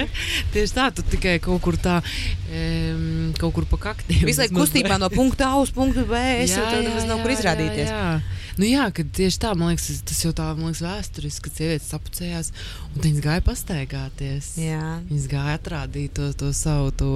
[0.55, 1.99] Tieši tā, tu tikai kaut kur tā,
[2.51, 4.25] um, kaut kur pa kaktiem.
[4.29, 4.63] Visu laiku vai?
[4.65, 7.91] kustībā no punkta A uz punktu B, es jau tur nemaz nav kur izrādīties.
[7.91, 8.43] Jā, jā.
[8.57, 11.91] Nu, jā, kad tieši tā, man liekas, tas jau tā, man liekas, vēsturiski, kad sievietes
[11.93, 12.53] sapucējās
[12.95, 14.53] un viņas gāja pastaigāties.
[14.65, 14.85] Jā.
[15.11, 17.11] Viņas gāja atrādīt to, to savu, to,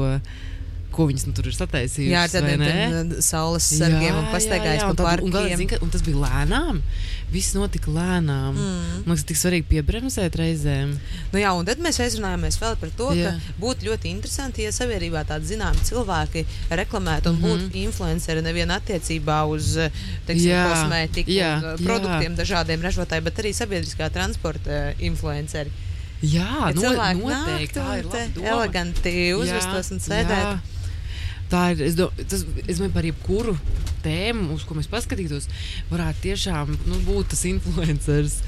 [0.90, 2.10] ko viņas nu, tur ir sataisījušas.
[2.10, 5.56] Jā, ar tādiem saules sargiem un pastaigājis pa un, tad- un, parkiem.
[5.58, 6.80] zini, ka- un tas bija lēnām.
[7.30, 8.56] Viss notika lēnām.
[8.58, 9.04] Mm.
[9.06, 10.96] Man liekas, tik svarīgi piebremzēt reizēm.
[11.32, 13.30] Nu, jā, un tad mēs aizrunājāmies vēl par to, Jā.
[13.38, 17.68] ka būtu ļoti interesanti, ja sabiedrībā tādi zināmi cilvēki reklamētu un mm -hmm.
[17.70, 19.76] būtu influenceri nevien attiecībā uz
[20.26, 20.56] teiksim, Mhm.
[20.56, 21.84] Jā, kosmētiku, jā, un, eh, jā.
[21.86, 25.70] produktiem, dažādiem ražotājiem, bet arī sabiedriskā transporta eh, influenceri.
[26.22, 26.82] Jā, Ja no,
[27.14, 27.78] noteikti.
[27.80, 30.52] Tā ir te eleganti uzvestos un sēdētu.
[30.52, 30.58] jā.
[31.50, 31.80] Tā ir.
[31.88, 33.54] Es domāju, tas es domāju par jebkuru
[34.04, 35.48] tēmu, uz ko mēs paskatītos.
[35.90, 38.38] Varētu tiešām nu, būt tas influenceris,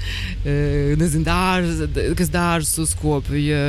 [0.43, 1.83] eh, nezinu, dārz,
[2.17, 3.59] kas dārzus uzkopja,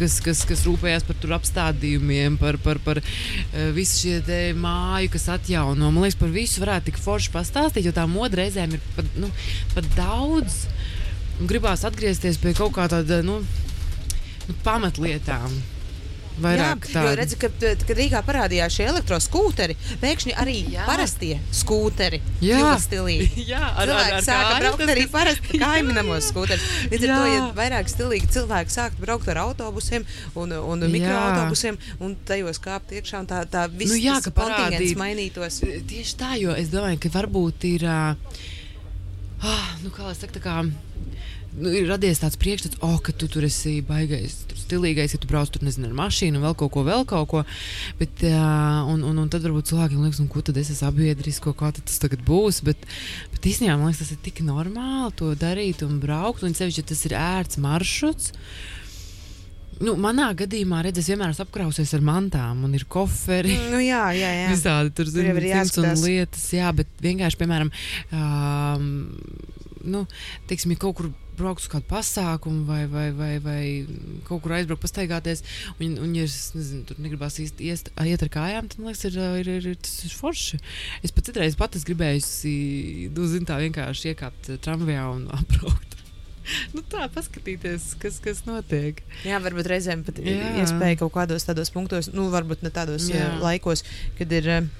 [0.00, 5.28] kas, kas, kas rūpējas par tur apstādījumiem, par, par, par eh, visu šie māju, kas
[5.36, 5.90] atjauno.
[5.92, 9.30] Man liekas, par visu varētu tik forši pastāstīt, jo tā moda reizēm ir pat, nu,
[9.76, 10.64] pat daudz.
[11.42, 13.40] Gribās atgriezties pie kaut kā tāda nu,
[14.48, 15.54] nu, pamatlietām.
[16.42, 20.86] Vairāk Jā, jo redzi, ka, kad Rīgā parādījās šie elektroskūteri, pēkšņi arī jā.
[20.88, 23.44] Parastie skūteri kļuva stilīgi.
[23.52, 26.68] Jā, ar, Cilvēki sāka kāju, braukt arī parasti kaimiņos skūterus.
[26.92, 27.18] Līdz ar Jā.
[27.18, 30.06] to, ja vairāk stilīgi cilvēki sāktu braukt ar autobusiem
[30.38, 34.96] un, un mikroautobusiem un tajos kāpt iekšā, un tā, tā viss Nu jā, tas kontingents
[34.98, 35.60] mainītos.
[35.62, 37.86] Tieši tā, jo es domāju, ka varbūt ir.
[37.88, 38.40] Uh,
[39.42, 40.56] ah, nu, kā lai saka, tā kā.
[41.52, 45.28] Nu, ir radies tāds priekšstats, oh, ka tu tur esi baigais, tur stilīgais, ja tu
[45.28, 47.42] brauc tur nezinu, ar mašīnu, vēl kaut ko, vēl kaut ko.
[48.00, 51.52] Bet, uh, un, un, un tad varbūt cilvēkiem liekas, nu, ko tad es esmu sabiedrisko,
[51.58, 52.62] kā tad tas tagad būs.
[52.64, 52.88] Bet,
[53.34, 56.46] bet īstenībā man liekas, tas ir tik normāli to darīt un braukt.
[56.46, 58.32] Un sevišķi, ja tas ir ērts maršruts.
[59.82, 63.56] Nu, manā gadījumā, redziet, es vienmēr esmu apkrausies ar mantām, un ir koferi.
[63.72, 64.50] Nu, jā, jā, jā.
[64.52, 66.04] Visādi tur jau ir jāskatās.
[66.06, 67.72] lietas, jā, bet vienkārši, piemēram,
[68.14, 68.86] um,
[69.84, 70.06] nu,
[70.50, 73.62] teiksim, ja kaut kur braukt uz kādu pasākumu vai, vai, vai, vai
[74.28, 75.42] kaut kur aizbraukt, pastaigāties,
[75.78, 79.06] un, un ja es nezinu, tur negribās īsti iest, iet ar kājām, tad man liekas,
[79.08, 80.60] ir, ir, ir, ir, tas ir forši.
[81.06, 82.52] Es pat citreiz pat esmu gribējusi,
[83.16, 85.98] nu, zin, tā vienkārši iekāpt eh, tramvajā un apbraukt.
[86.74, 88.98] Nu tā, paskatīties, kas, kas notiek.
[89.22, 90.56] Jā, varbūt reizēm pat Jā.
[90.64, 93.28] iespēja kaut kādos tādos punktos, nu, varbūt ne tādos Jā.
[93.28, 93.34] jā.
[93.42, 93.84] laikos,
[94.18, 94.72] kad ir eh,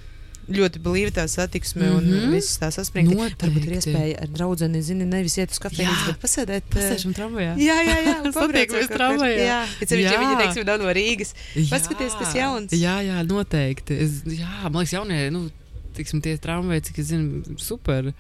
[0.51, 2.09] ļoti blīva tā satiksme mm Mhm.
[2.13, 2.25] -hmm.
[2.27, 3.15] un viss tā saspringti.
[3.15, 3.47] Noteikti.
[3.47, 6.67] Varbūt ir iespēja ar draugu, zini, nevis iet uz kafejnīcu, bet pasēdēt.
[6.77, 7.55] eh, Pasēžam tramvajā.
[7.57, 8.17] Jā, jā, jā.
[8.35, 9.39] Satiekamies tramvajā.
[9.47, 11.35] Jā, it sevišķi, ja viņi, teiksim, nav no Rīgas.
[11.71, 12.73] Paskaties, kas jauns.
[12.73, 13.95] Jā, jā, noteikti.
[14.03, 15.51] Es, jā, man liekas, jaunie, nu,
[15.95, 18.13] tiksim, tie tramvaji, cik es zinu, super.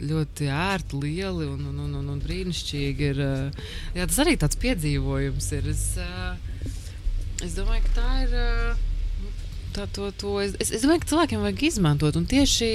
[0.00, 3.00] Ļoti ērti, lieli un, un, un, un, un brīnišķīgi.
[3.00, 3.50] Ir, uh,
[3.96, 5.68] jā, tas arī tāds piedzīvojums ir.
[5.72, 6.36] Es, uh,
[7.42, 8.76] es domāju, ka tā ir.
[9.74, 12.18] Tā, to, to, es, es, es domāju, ka cilvēkiem vajag izmantot.
[12.18, 12.68] Un tieši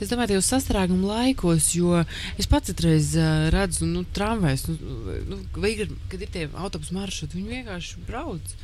[0.00, 2.00] es domāju, tajos sastrēguma laikos, jo
[2.40, 4.94] es pats reiz uh, redzu, nu, tramvajs, nu,
[5.28, 8.54] nu, vai ir, kad ir tie autobusu maršruti, viņi vienkārši brauc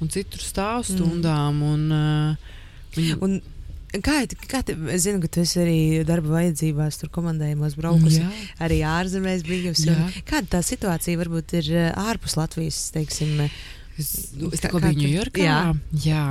[0.00, 1.60] un citur stāv stundām.
[1.74, 2.54] Un, uh,
[2.96, 3.18] viņi,
[3.92, 8.22] Un, kā, kā te, es zinu, ka tu esi arī darba vajadzībās, tur komandējumos braukusi.
[8.22, 8.30] Jā.
[8.64, 9.92] Arī ārzemēs bijusi.
[10.28, 13.44] Kāda tā situācija varbūt ir ārpus Latvijas, teiksim,
[14.00, 15.42] Es, nu, es tikko biju Ņujorkā.
[15.44, 15.56] Jā.
[16.00, 16.22] jā.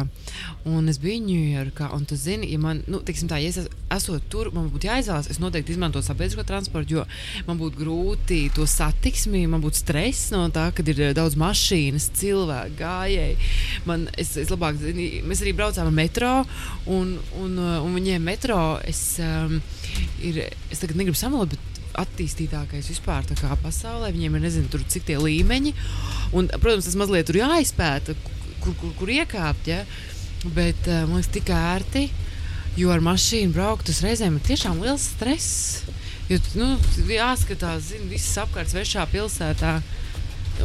[0.65, 3.69] Un es biju Ņujorkā, un tu zini, ja man, nu, teiksim tā, ja es es-
[3.93, 7.05] esot tur, man būtu jāizvēlas, es noteikti izmantotu sabiedrisko transportu, jo
[7.47, 12.09] man būtu grūti to satiksmi, man būtu stress no tā, kad ir eh, daudz mašīnas,
[12.17, 13.37] cilvēku, gājēji.
[13.85, 16.31] Man, es, es labāk, zini, mēs arī braucām ar metro,
[16.87, 18.57] un, un, eh, un viņiem metro,
[18.89, 19.59] es, um,
[20.25, 23.27] ir, es tagad negribu samalot, bet attīstītākais vispār
[23.63, 24.11] pasaulē.
[24.15, 25.73] Viņiem ir nezinu, tur, cik tie līmeņi.
[26.37, 28.15] Un, protams, tas mazliet tur jāizpēta,
[28.63, 29.71] kur, kur, kur iekāpt.
[29.71, 29.83] Ja?
[30.55, 32.05] Bet uh, man liekas, tik ērti,
[32.79, 35.81] jo ar mašīnu braukt, tas reizēm ir tiešām liels stress.
[36.31, 36.73] Jo nu,
[37.11, 39.79] jāskatās, zina, viss apkārt svešā pilsētā.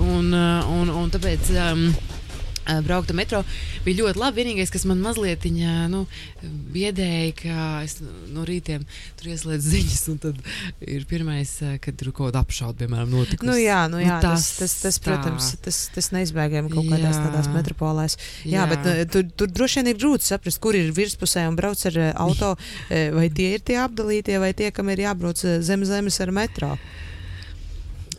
[0.03, 1.51] Un, uh, un, un tāpēc.
[1.57, 1.89] Um,
[2.67, 3.43] uh, Braukt ar metro
[3.85, 4.43] bija ļoti labi.
[4.43, 5.47] Vienīgais, kas man mazliet
[5.91, 6.05] nu,
[6.75, 7.99] biedēja, ka es
[8.35, 8.85] no rītiem
[9.19, 10.41] tur ieslēdzu ziņas, un tad
[10.81, 13.49] ir pirmais, uh, kad tur kaut kāda apšaude, piemēram, notikusi.
[13.49, 17.25] Nu, jā, nu, jā Nu, tas, tas, tas, protams, tas, tas neizbēgami kaut kādās Jā.
[17.27, 18.19] tādās metropolēs.
[18.45, 18.69] Jā, Jā.
[18.73, 21.99] bet uh, tur, tur droši vien ir grūti saprast, kur ir virspusē un brauc ar
[22.15, 22.55] auto.
[22.89, 26.77] Vai tie ir tie apdalītie, vai tie, kam ir jābrauc zem zemes ar metro?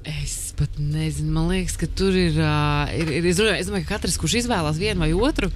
[0.08, 2.38] Es pat nezinu, man liekas, ka tur ir.
[2.40, 5.50] Uh, ir, ir es, domāju, es domāju, ka katrs, kurš izvēlās vienu vai otru,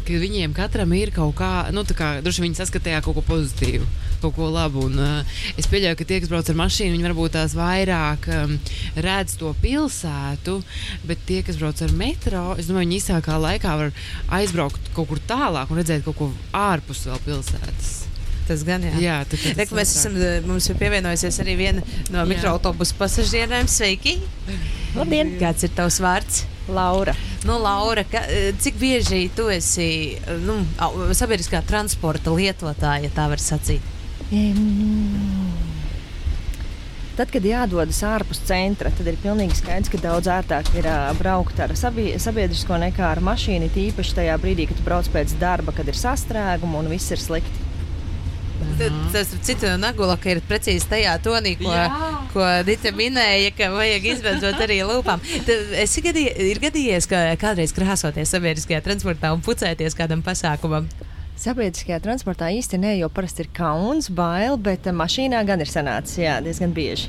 [0.00, 3.24] ka viņiem katram ir kaut kā, nu, tā kā droši vien viņi saskatījā kaut ko
[3.28, 3.84] pozitīvu,
[4.22, 4.86] kaut ko labu.
[4.88, 8.56] Un, uh, es pieļauju, ka tie, kas brauc ar mašīnu, viņi varbūt tās vairāk um,
[8.96, 10.56] redz to pilsētu,
[11.10, 13.92] bet tie, kas brauc ar metro, es domāju, viņi īsākā laikā var
[14.40, 18.09] aizbraukt kaut kur tālāk un redzēt kaut ko ārpus vēl pilsētas.
[18.50, 18.92] Tas gan jā.
[18.98, 23.68] Jā, tāpēc Reku, mēs esam, uh, mums ir pievienojusies arī viena no mikroautobusu pasažieriem.
[23.70, 24.16] Sveiki!
[24.96, 26.42] Labdien, Kāds ir tavs vārds?
[26.70, 27.14] Laura.
[27.46, 29.86] Nu, Laura, ka, uh, cik bieži tu esi
[30.18, 30.58] uh, nu,
[31.14, 33.86] sabiedriskā transporta lietotāja, ja tā var sacīt?
[34.34, 35.70] Mm.
[37.20, 41.58] Tad, kad jādodas ārpus centra, tad ir pilnīgi skaidrs, ka daudz ērtāk ir ā, braukt
[41.62, 43.70] ar sabie, sabiedrisko nekā ar mašīnu.
[43.74, 47.69] Tīpaši tajā brīdī, kad tu brauc pēc darba, kad ir sastrēguma un viss ir slikti.
[49.12, 51.86] Tas citu nagula, ka ir precīzi tajā tonī, ko, Jā.
[52.32, 55.22] ko Dita minēja, ka vajag izbeidzot arī lūpām.
[55.46, 60.88] Tad Es gadī, ir gadījies, ka kādreiz krāsoties sabiedriskajā transportā un pucēties kādam pasākumam.
[61.40, 66.20] Sabiedriskajā transportā īsti ne, jo parasti ir kauns, bail, bet ā, mašīnā gan ir sanācis
[66.20, 67.08] jā, diezgan bieži.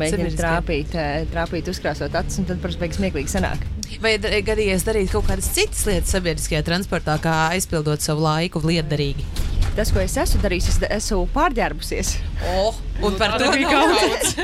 [0.00, 3.66] Mēģināt trāpīt, ā, trāpīt, uzkrāsot acis, un tad, protams, beigas smieklīgi sanāk.
[4.00, 9.26] Vai gadījies darīt kaut kādas citas lietas sabiedriskajā transportā, kā aizpildot savu laiku lietderīgi?
[9.80, 12.08] Tas, ko es esmu darījis, es esmu pārģērbusies.
[12.52, 14.34] Oh, un par to kaut kauns.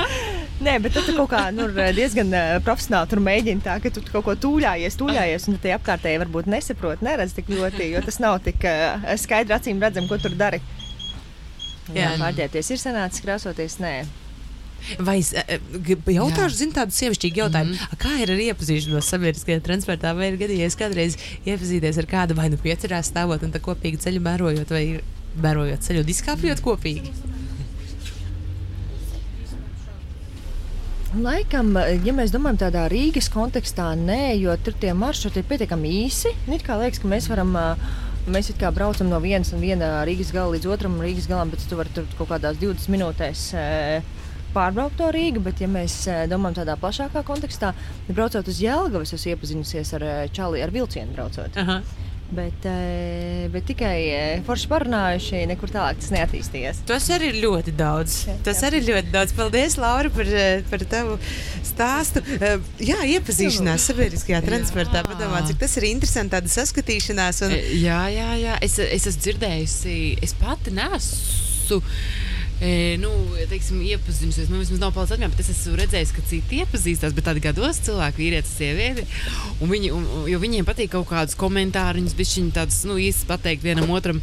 [0.66, 4.26] Nē, bet tu kaut kā nu, diezgan uh, profesionāli tur mēģini tā, ka tu kaut
[4.26, 8.66] ko tūļājies, tūļājies, un tie apkārtēji varbūt nesaprot, neredz tik ļoti, jo tas nav tik
[8.66, 10.58] uh, skaidri acīm redzam, ko tur dari.
[11.94, 12.16] Jā.
[12.18, 13.94] pārģērbties ir sanācis, krāsoties nē.
[14.98, 17.76] Vai es eh, grib- jautāšu, zinu, tādu sievišķīgu jautājumu.
[17.76, 17.98] Mm.
[18.00, 20.14] Kā ir ar iepazīšanos sabiedriskajā transportā?
[20.18, 24.22] Vai ir gadījies kādreiz iepazīties ar kādu vai nu piecerās stāvot un tā kopīgi ceļu
[24.24, 24.84] mērojot, vai
[25.40, 27.12] mērojot ceļu izkāpjot kopīgi?
[31.10, 31.72] Laikam,
[32.06, 36.30] ja mēs domājam tādā Rīgas kontekstā, nē, jo tur tie maršruti ir pietiekami īsi.
[36.46, 37.56] It kā liekas, ka mēs varam.
[38.30, 41.78] Mēs kā braucam no vienas un viena Rīgas gala līdz otram Rīgas galam, bet tu
[41.78, 43.64] vari tur kaut kādās 20 minūtēs ē,
[44.54, 45.42] pārbraukt to Rīgu.
[45.46, 47.72] Bet, ja mēs ē, domājam tādā plašākā kontekstā,
[48.06, 51.56] tad braucot uz Jēlgavu, es esmu iepazinusies ar ē, Čāli, ar vilcienu braucot.
[51.60, 51.80] Aha.
[52.30, 53.96] Bet, ē, bet tikai
[54.46, 56.84] forši parunājuši, nekur tālāk tas neattīstījās.
[56.86, 58.20] Tas arī ir ļoti daudz.
[58.28, 58.68] Jā, Tas jā.
[58.68, 59.34] arī ir ļoti daudz.
[59.34, 61.16] Paldies, Laura, par, eh, par tavu
[61.66, 62.22] stāstu.
[62.38, 65.02] Eh, Jā, iepazīšanās sabiedriskajā transportā.
[65.10, 67.42] Padomā, cik tas ir interesanti, tāda saskatīšanās.
[67.48, 68.54] Un, Jā, jā, jā.
[68.62, 71.82] Es, es esmu dzirdējusi, es pati nesu.
[72.60, 73.08] E, nu,
[73.48, 77.24] teiksim, iepazinusies, nu, vismaz nav palicis atmiņā, bet es esmu redzējis, ka citi iepazīstās, bet
[77.24, 79.06] tādi gados cilvēki, vīrietis, sieviete.
[79.64, 83.64] Un viņi, un, jo viņiem patīk kaut kādus komentārus, viņas bišķiņi tādus, nu, īsti pateikt
[83.64, 84.20] vienam otram.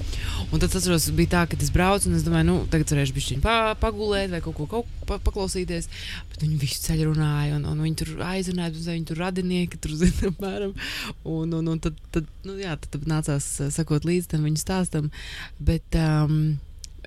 [0.51, 3.17] Un tad es atceros, bija tā, ka es braucu, un es domāju, nu, tagad varēšu
[3.17, 5.89] bišķiņi pa, pagulēt vai kaut ko kaut, pa, paklausīties.
[6.29, 9.97] Bet viņi visu ceļu runāja, un, un viņi tur aizrunāja, un viņi tur radinieki, tur
[9.97, 10.77] zina, apmēram.
[11.25, 14.61] Un, un, un tad, tad, nu, jā, tad, tad nācās eh, sekot līdzi tam viņu
[14.61, 15.11] stāstam.
[15.57, 16.55] Bet, um,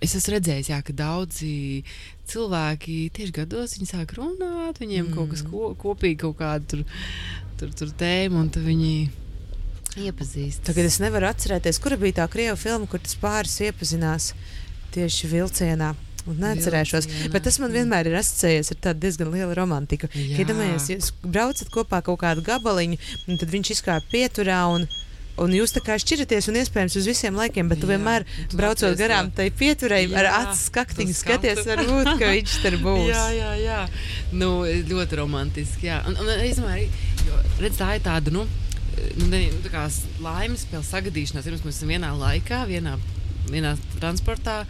[0.00, 1.82] Es esmu redzējis, jā, ka daudzi
[2.30, 5.16] cilvēki tieši gados viņi sāk runāt, viņiem mm.
[5.16, 6.84] kaut kas ko, kopīgi, kaut kāda tur,
[7.60, 8.94] tur, tur tēma, un tad viņi
[10.00, 10.64] iepazīstas.
[10.70, 14.32] Tagad es nevaru atcerēties, kura bija tā krievu filma, kur tas pāris iepazinās
[14.94, 15.92] tieši vilcienā.
[16.28, 17.32] Un neatcerēšos, Vilcienā.
[17.32, 20.10] bet tas man vienmēr ir asociējies ar tādu diezgan lielu romantiku.
[20.12, 24.60] Iedomājieties, jūs braucat kopā kaut kādu gabaliņu, un tad viņš izkāpa pieturā.
[24.74, 24.84] Un,
[25.40, 28.48] Un jūs tā kā šķiraties, un iespējams uz visiem laikiem, bet tu Jā, vienmēr, un
[28.52, 32.76] tu braucot garām, tai pieturēji ar Jā, acu skaktiņu, to skaties, varbūt, ka viņš tur
[32.84, 33.06] būs.
[33.08, 33.78] Jā, jā, jā.
[34.36, 35.88] Nu, ļoti romantiski.
[35.88, 36.02] Jā.
[36.10, 36.88] Un, un arī,
[37.24, 38.34] jo, redz, tā ir tāda.
[38.34, 38.44] Nu,
[39.16, 39.86] nu, ne, nu, tā kā
[40.24, 41.48] laimes spēle sagadīšanās.
[41.48, 42.96] Pirms mēs esam vienā laikā, vienā,
[43.48, 44.62] vienā transportā.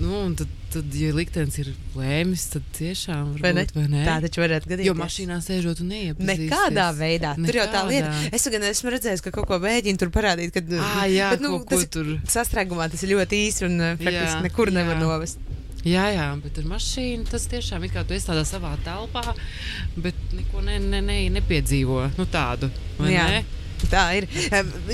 [0.00, 3.64] Nu, un tad, tad, ja liktenis ir lēmis, tad tiešām Vai ne?
[3.64, 4.02] varbūt, vai ne?
[4.06, 4.88] Tā taču varētu gadīties.
[4.90, 6.44] Jo mašīnā sēžot un neiepazīsties.
[6.44, 7.34] Nekādā veidā.
[7.40, 8.12] Tur jau tā lieta.
[8.12, 8.34] Nekādā.
[8.38, 10.54] Es gan esmu redzējis, ka kaut ko mēģina tur parādīt.
[10.54, 12.14] Kad, Ā, jā, bet, nu, ko tas ir tur.
[12.36, 15.02] Sastrēgumā tas ir ļoti īsi un uh, praktiski Jā, nekur nevar jā.
[15.06, 15.42] novest.
[15.84, 19.34] Jā, jā, bet ar mašīnu tas tiešām ir kā tu esi tādā savā telpā,
[20.00, 22.70] bet neko ne, ne, ne, nepiedzīvo nu, tādu.
[23.04, 23.26] Jā.
[23.28, 23.63] ne?
[23.94, 24.26] Tā ir.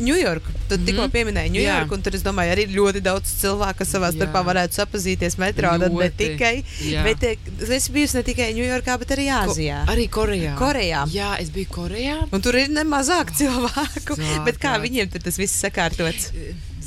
[0.01, 0.53] Ņujorka.
[0.69, 0.87] Tu mm -hmm.
[0.87, 1.11] tikko Mhm.
[1.17, 1.51] pieminēji.
[1.57, 5.73] Ņujorku, un tur es domāju, arī ļoti daudz cilvēku, kas savā starpā varētu sapazīties metro.
[5.79, 6.65] Tad ne tikai.
[6.87, 7.03] Jā.
[7.05, 7.37] Bet eh,
[7.77, 9.85] es biju ne tikai Ņujorkā, bet arī Āzijā.
[9.87, 10.55] Ko, arī Korejā.
[10.59, 11.05] Korejā.
[11.11, 12.19] Jā, es biju Korejā.
[12.33, 14.19] Un tur ir nemazāk cilvēku.
[14.19, 16.33] Jā, bet kā viņiem tas viss sakārtots?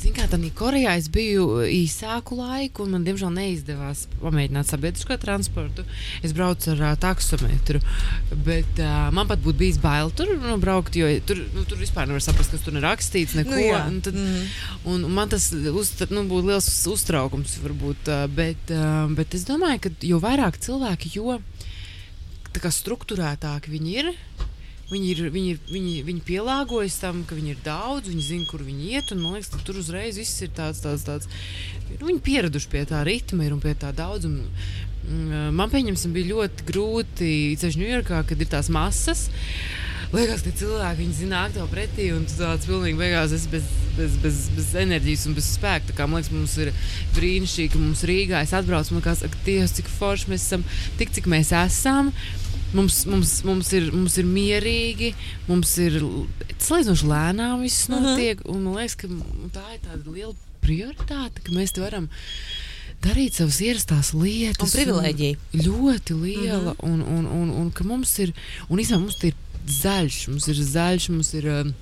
[0.04, 5.86] Ziniet, kā tādā Korejā es biju īsāku laiku, un man diemžēl neizdevās pamēģināt sabiedrisko transportu.
[6.20, 7.80] Es braucu ar uh, taksometru,
[8.44, 12.10] bet uh, man pat būtu bijis bail tur nu, braukt, jo tur, nu, tur vispār
[12.10, 13.32] nevar saprast, kas tur ir rakstīts.
[13.38, 13.80] Neko, Nu jā.
[13.88, 14.44] un, tad, Mhm.
[14.92, 19.48] un, un man tas uz, nu, būtu liels uztraukums, varbūt, uh, bet, uh, bet es
[19.48, 21.40] domāju, ka jo vairāk cilvēki, jo
[22.54, 24.12] struktūrētāki viņi ir.
[24.90, 28.64] Viņi, ir, viņi, ir, viņi, viņi pielāgojas tam, ka viņi ir daudz, viņi zina, kur
[28.64, 29.12] viņi iet.
[29.14, 31.30] Un, man liekas, ka tur uzreiz viss ir tāds, tāds, tāds
[31.94, 34.44] nu, viņi pieraduši pie tā ritma un pie tā daudzuma.
[35.04, 39.26] Mm, Man pieņemsim, bija ļoti grūti ceļš Ņujorkā, kad ir tās masas.
[40.14, 43.64] Liekas, ka cilvēki viņi zina, nāk tev pretī, un tu tāds pilnīgi beigās esi bez,
[43.96, 45.88] bez, bez, bez enerģijas un bez spēka.
[45.88, 46.70] Tā kā man liekas, mums ir
[47.16, 50.64] brīnišķīgi, ka mums Rīgā es atbraucu, man liekas, ka Dievs, cik forši mēs esam,
[51.00, 52.12] tik cik mēs esam.
[52.74, 55.12] Mums, mums, mums, ir, mums ir mierīgi,
[55.48, 56.00] mums ir
[56.58, 58.02] salīdzinoši lēnām viss Mhm.
[58.02, 58.40] notiek.
[58.44, 58.60] Uh -huh.
[58.64, 59.06] Man liekas, ka
[59.54, 62.08] tā ir tāda liela prioritāte, ka mēs te varam
[63.02, 64.74] darīt savas ierastās lietas.
[64.74, 65.36] Un privilēģija.
[65.54, 66.72] Un ļoti liela.
[66.72, 66.92] Mm -hmm.
[66.92, 68.32] un, un, un, un ka mums ir,
[68.68, 69.34] un īstenībā mums ir
[69.68, 71.44] zaļš, mums ir zaļš, mums ir.
[71.60, 71.74] um,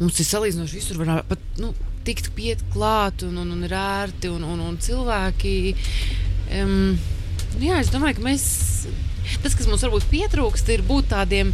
[0.00, 1.74] Mums ir salīdzinoši visur, var pat nu,
[2.04, 5.74] tikt piet klāt, un, un, un ir ērti, un, un, un cilvēki.
[6.62, 6.98] Um,
[7.60, 8.86] jā, es domāju, ka mēs.
[9.42, 11.52] Tas, kas mums varbūt pietrūkst, ir būt tādiem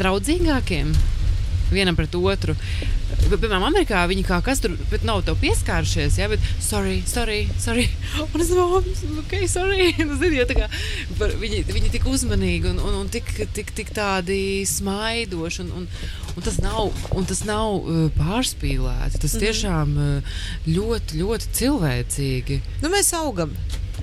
[0.00, 0.94] draudzīgākiem
[1.70, 2.54] vienam pret otru.
[3.30, 4.74] Piemēram, Amerikā viņi kā kas tur
[5.06, 7.86] nav pieskārušies, ja, bet sorry, sorry, sorry.
[8.34, 9.90] Un es domāju, ok, sorry.
[10.10, 10.66] Nu, zini, ja, kā,
[11.18, 15.66] par- viņi, viņi tik uzmanīgi un, un, un tik, tik, tik tādi smaidoši.
[15.66, 15.86] Un, un,
[16.34, 19.22] un tas nav, un tas nav uh, pārspīlēti.
[19.22, 22.60] Tas tiešām uh, ļoti, ļoti cilvēcīgi.
[22.82, 23.54] Nu, mēs augam.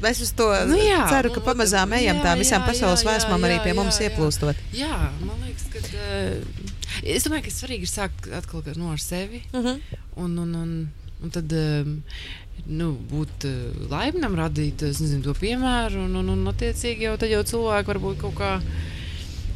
[0.05, 3.11] Es uz to Nu jā, ceru, ka nu, pamazām ejam jā, tā visām pasaules jā,
[3.11, 4.09] vēsmām jā, arī pie jā, mums jā.
[4.09, 4.63] ieplūstot.
[4.77, 5.83] Jā, man liekas, ka.
[5.91, 6.65] Uh,
[7.03, 9.43] es domāju, ka svarīgi ir sākt atkal no ar sevi.
[9.53, 9.79] Uh -huh.
[10.15, 10.89] Un, un, un,
[11.23, 12.01] un tad um,
[12.65, 17.43] nu, būt uh, laimīgam, radīt nezinu, to piemēru, un, un, un attiecīgi jau, tad jau
[17.43, 18.61] cilvēki varbūt kaut kā,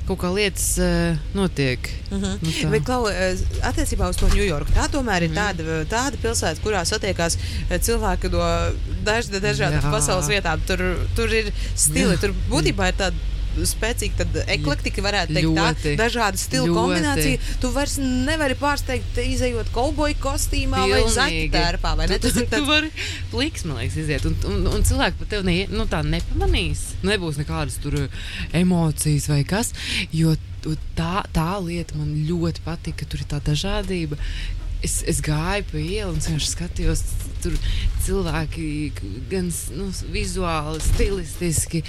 [0.08, 1.80] kaut kā lietas uh, notiek.
[2.12, 2.38] Uh -huh.
[2.42, 2.70] Nu, tā.
[2.72, 5.38] Bet, Klau, eh, attiecībā uz to Ņujorku, tā tomēr ir Mhm.
[5.38, 7.38] tāda, tāda pilsēta, kurā satiekās
[7.70, 8.72] eh, cilvēki no
[9.04, 10.60] daž, dažādām pasaules vietām.
[10.68, 12.20] Tur, tur ir stili, Jā.
[12.20, 13.14] tur būtībā ir tāda.
[13.52, 15.96] Spēcīga tāda eklektika, varētu teikt, tā Ļoti.
[16.00, 16.76] dažāda stila Ļoti.
[16.78, 17.40] kombinācija.
[17.62, 21.96] Tu vairs nevari pārsteigt, izējot kauboju kostīmā vai zaķu tērpā.
[22.00, 22.20] Vai ne?
[22.20, 22.92] Tu, Tas ir tu tāds, vari
[23.32, 24.26] pliks, man liekas, iziet.
[24.30, 26.86] Un, un, un cilvēki pat tevi ne, nu, tā nepamanīs.
[27.04, 27.98] Nebūs nekādas tur
[28.54, 29.74] emocijas vai kas.
[30.16, 34.18] Jo tu- tā, tā lieta man ļoti patīk, ka tur ir tā dažādība.
[34.82, 37.04] Es, es gāju pa ielu un vienkārši skatījos,
[37.44, 37.58] tur
[38.06, 38.66] cilvēki
[39.30, 41.84] gan nu, vizuāli, stilistiski,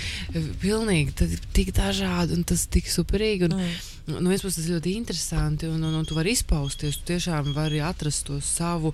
[0.63, 3.49] pilnīgi tad ir tik dažādi un tas tik superīgi.
[3.49, 3.59] Un,
[4.07, 4.19] Mm.
[4.19, 6.97] No vienas puses tas ir ļoti interesanti, un, un, un tu vari izpausties.
[6.99, 8.91] Tu tiešām vari atrast to savu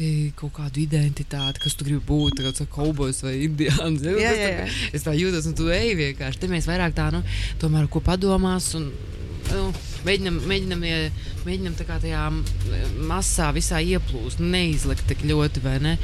[0.00, 2.40] e, kaut kādu identitāti, kas tu gribi būt.
[2.40, 4.06] Kā tāds kaubojs vai indiāns.
[4.06, 4.14] Ja?
[4.16, 4.70] Jā, jā, jā.
[4.96, 6.40] Es tā jūtos, un tu ej vienkārši.
[6.40, 7.20] Te mēs vairāk tā, nu,
[7.60, 8.70] tomēr ko padomās.
[8.80, 8.88] Un,
[9.46, 9.68] Nu,
[10.06, 10.82] mēģinam, mēģinam,
[11.46, 12.22] mēģinam tā kā tajā
[13.06, 15.94] masā visā ieplūst, neizlikt tik ļoti, vai ne?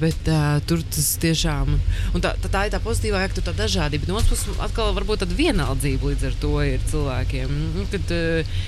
[0.00, 1.76] Bet uh, tur tas tiešām,
[2.16, 4.08] un tā, tā, tā ir tā pozitīvā, ka tur tā dažādība.
[4.08, 7.54] No otras puses, atkal varbūt tāda vienaldzība līdz ar to ir cilvēkiem.
[7.76, 8.58] Nu, kad, uh,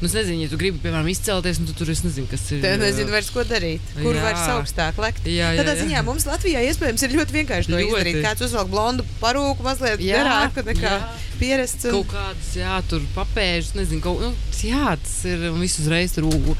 [0.00, 2.60] nu, es nezinu, ja tu gribi, piemēram, izcelties, un tu tur es nezinu, kas ir.
[2.64, 3.84] Te nezinu vairs, ko darīt.
[3.98, 4.24] Kur Jā.
[4.26, 5.28] vairs augstāk lekt.
[5.30, 5.84] Jā, jā, Tādā jā.
[5.84, 7.88] ziņā mums Latvijā iespējams ir ļoti vienkārši to Ļoti.
[7.92, 8.18] izdarīt.
[8.26, 11.14] Kāds uzvelk blondu parūku, mazliet Jā, garāku nekā jā.
[11.40, 11.88] pierasts.
[11.88, 11.96] Un...
[12.00, 16.28] Kaut kādas, jā, tur papēžas, nezinu, kaut, nu, jā, tas ir un visu uzreiz tur
[16.30, 16.58] ū,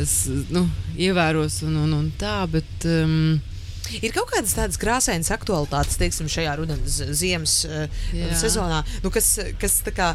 [0.00, 0.16] es,
[0.54, 0.64] nu,
[0.96, 2.72] ievēros un, un, un tā, bet.
[2.88, 3.38] Um,
[4.04, 8.34] Ir kaut kādas tādas krāsainas aktualitātes, teiksim, šajā rudenī, ziemas uh, Jā.
[8.36, 10.10] sezonā, nu, kas, kas tā kā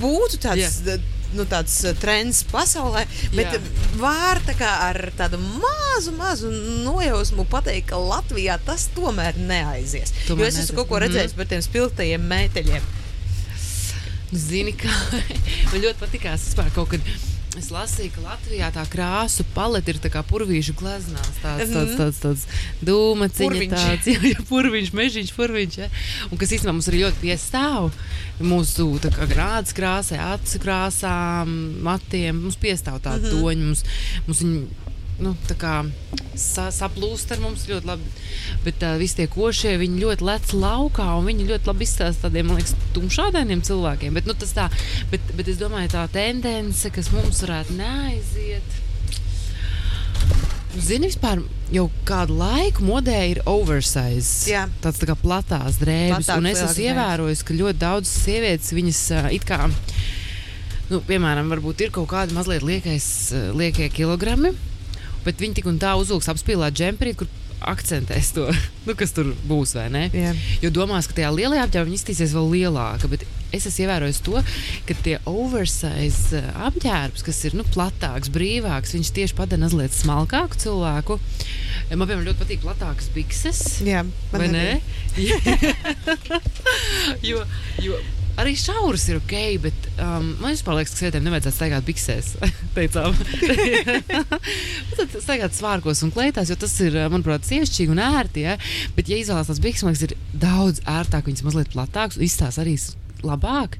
[0.00, 0.78] būtu tāds.
[0.86, 0.96] Jā.
[1.32, 3.54] Nu, tāds uh, trends pasaulē, bet
[4.00, 6.50] var tā kā ar tādu mazu, mazu
[6.84, 10.12] nojausmu pateikt, ka Latvijā tas tomēr neaizies.
[10.28, 10.76] Tomēr jo es esmu neaizies.
[10.76, 11.04] kaut ko Mhm.
[11.06, 12.90] redzējis par tiem spilgtajiem meiteļiem.
[14.32, 14.92] Zini, kā
[15.72, 17.00] man ļoti patīkās vispār kaut kad.
[17.58, 21.28] Es lasīju, ka Latvijā tā krāsu palete ir tā kā purvīšu gleznās.
[21.42, 21.74] Tāds, Mhm.
[21.74, 22.46] tāds, tāds, tāds
[22.82, 23.74] dūma ciņa, Purviņš.
[23.76, 25.76] tāds jā, jā, purviņš, mežiņš, purviņš.
[25.82, 25.88] Ja?
[26.30, 27.92] Un kas īstenībā mums arī ļoti piestāv.
[28.40, 28.88] Mūsu
[29.28, 31.52] grādas krāsai, acu krāsām,
[31.84, 32.40] matiem.
[32.42, 33.36] Mums piestāv tāda -hmm.
[33.36, 33.62] toņa.
[33.68, 33.84] Mums,
[34.26, 34.66] mums viņi,
[35.20, 35.82] nu, kā
[36.38, 38.12] sa, saplūst ar mums ļoti labi.
[38.64, 42.48] Bet uh, visi tie košie, viņi ļoti lec laukā un viņi ļoti labi izstāsta tādiem,
[42.48, 44.16] man liekas, tumšādainiem cilvēkiem.
[44.16, 44.68] Bet, nu, tā,
[45.12, 48.80] bet, bet es domāju, tā tendence, kas mums varētu neaiziet.
[50.72, 54.48] Zini, vispār jau kādu laiku modē ir oversize.
[54.48, 54.64] Jā.
[54.80, 56.24] Tāds tā kā platās drēbes.
[56.24, 59.66] Platāks, Un es esmu ievērojis, ka ļoti daudz sievietes viņas uh, it kā.
[60.88, 63.06] Nu, piemēram, varbūt ir kaut kādi mazliet liekais,
[63.56, 64.50] liekie kilogrami,
[65.26, 67.30] bet viņi tik un tā uzvilks apspīlēt džemperī, kur
[67.68, 68.48] akcentēs to,
[68.86, 69.76] nu, kas tur būs?
[69.76, 70.32] Jā.
[70.62, 73.10] Jo domās, ka tajā lielajā apģērbā viņi izskatīsies vēl lielāka.
[73.12, 74.40] Bet es esmu ievērojis to,
[74.88, 80.58] ka tie oversize eh, apģērbs, kas ir nu, platāks, brīvāks, viņš tieši padara mazliet smalkāku
[80.62, 81.18] cilvēku.
[81.92, 83.62] Man, piemēram, ļoti patīk platākas bikses.
[83.86, 84.66] Jā, man Vai ne?
[84.72, 85.28] arī.
[87.30, 87.44] jo,
[87.84, 88.00] jo
[88.40, 92.30] arī šauras ir ok, bet um, man vispār liekas, ka sievietēm nevajadzētu staigāt biksēs.
[92.76, 93.18] Teicām,
[94.96, 98.46] tad staigāt svārkos un kleitās, jo tas ir, manuprāt, sievišķīgi un ērti.
[98.46, 98.56] Ja?
[98.96, 102.64] Bet, ja izvēlās tās bikses, man liekas, ir daudz ērtāk, viņas mazliet platākas un izstāsta
[102.64, 102.78] arī
[103.26, 103.78] labāk.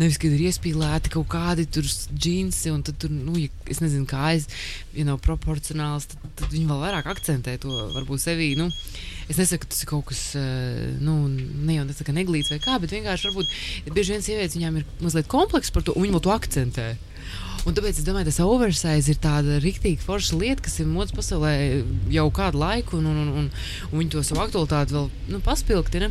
[0.00, 4.30] Nevis, kad ir iespīlēti kaut kādi džinsi, un tad tur, nu, ja, es nezinu, kā
[4.32, 4.48] aiz,
[4.96, 8.54] ja nav proporcionāls, tad, tad viņi vēl vairāk akcentē to varbūt sevī.
[8.58, 8.70] Nu,
[9.24, 12.76] Es nesaku, ka tas ir kaut kas eh, nu, ne jau tāds neglīts vai kā,
[12.80, 16.24] bet vienkārši varbūt bieži vien sievietes viņām ir mazliet komplekss par to, un viņi vēl
[16.26, 16.88] to akcentē.
[17.64, 21.54] Un tāpēc es domāju, tas oversize ir tāda rīktīva forša lieta, kas ir modes pasaulē
[22.12, 26.10] jau kādu laiku, un, un, un, un, viņi to savu aktualitāti vēl nu, paspilgtina.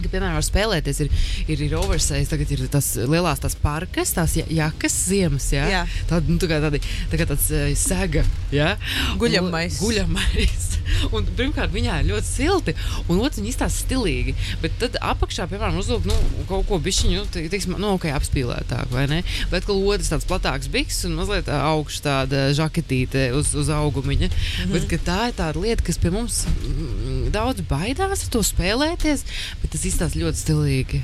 [0.00, 1.10] Ka, piemēram, var spēlēties, ir,
[1.48, 5.50] ir, ir oversize, tagad ir tas lielās tās parkas, tās ja- jakas, ziemas.
[5.52, 5.66] Ja?
[5.68, 5.82] Jā.
[6.10, 6.80] Tāda, nu, tā kā, tādi,
[7.12, 8.24] tā kā tāds uh, sega.
[8.54, 8.76] Ja?
[9.20, 9.80] Guļamais.
[9.80, 10.68] Un- Guļamais.
[11.14, 12.72] Un, pirmkārt, viņā ir ļoti silti,
[13.08, 14.34] un otrs, viņa izstāsta stilīgi.
[14.62, 16.16] Bet tad apakšā, piemēram, uzlūk nu,
[16.48, 19.20] kaut ko bišķiņu, te- teiksim, nu, ok, apspīlētāk, vai ne?
[19.52, 24.28] Bet, ka otrs tāds platāks biks un mazliet augsts tāda žaketīte uz, uz augumiņa.
[24.30, 24.88] Mm -hmm.
[24.90, 29.24] Bet tā ir tāda lieta, kas pie mums mm, daudz baidās ar to spēlēties,
[29.62, 31.02] bet tas izstāsta ļoti stilīgi.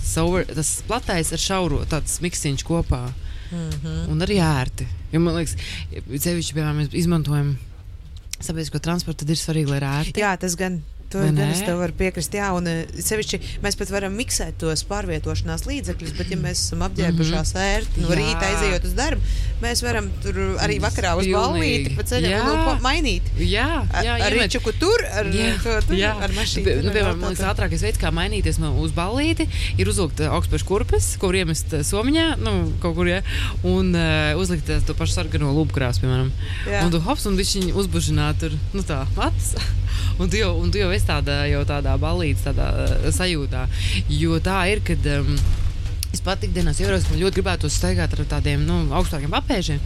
[0.00, 3.04] Tas, over, tas platais ar šauro, tāds miksiņš kopā.
[3.52, 4.08] Mm -hmm.
[4.10, 4.86] Un arī ērti.
[5.12, 5.56] Jo, man liekas,
[6.24, 7.58] sevišķi, piemēram, mēs izmantojam
[8.40, 10.20] sabiedrisko transportu, tad ir svarīgi, lai ir ērti.
[10.24, 10.82] Jā, tas gan.
[11.12, 12.34] To es tev varu piekrist.
[12.36, 16.84] Jā, un eh, sevišķi mēs pat varam miksēt tos pārvietošanās līdzekļus, bet, ja mēs esam
[16.86, 18.18] apģērbušās ērti no Jā.
[18.20, 22.42] rīta aizejot uz darbu, mēs varam tur arī vakarā uz ballīti pa ceļam Jā.
[22.48, 23.28] nu, mainīt.
[23.40, 23.68] Jā,
[24.04, 25.28] jā, ar rīčuku tur, ar,
[25.64, 26.14] to, tur, jā.
[26.16, 26.78] ar mašīnu.
[26.86, 30.68] Nu, piemēram, man liekas, ātrākais veids, kā mainīties no uz ballīti, ir uzvilkt uh, augstspēļu
[30.68, 33.20] kurpes, var iemest uh, somiņā, nu, kaut kur, ja,
[33.68, 36.32] un uh, uzlikt to pašu sarkano lūpkrāsu, piemēram.
[36.70, 36.84] Jā.
[36.86, 39.54] Un tu hops un viņš uzbužināt tur, nu tā, matus.
[40.20, 43.66] Un tu jau, un tu jau esi tādā, jau tādā ballītes, tādā uh, sajūtā.
[44.12, 45.12] Jo tā ir, kad.
[45.18, 45.36] Um,
[46.12, 49.78] Es pat ikdienā ievēroju, ka man ļoti gribētu staigāt ar tādiem nu, augstākiem apēžiem,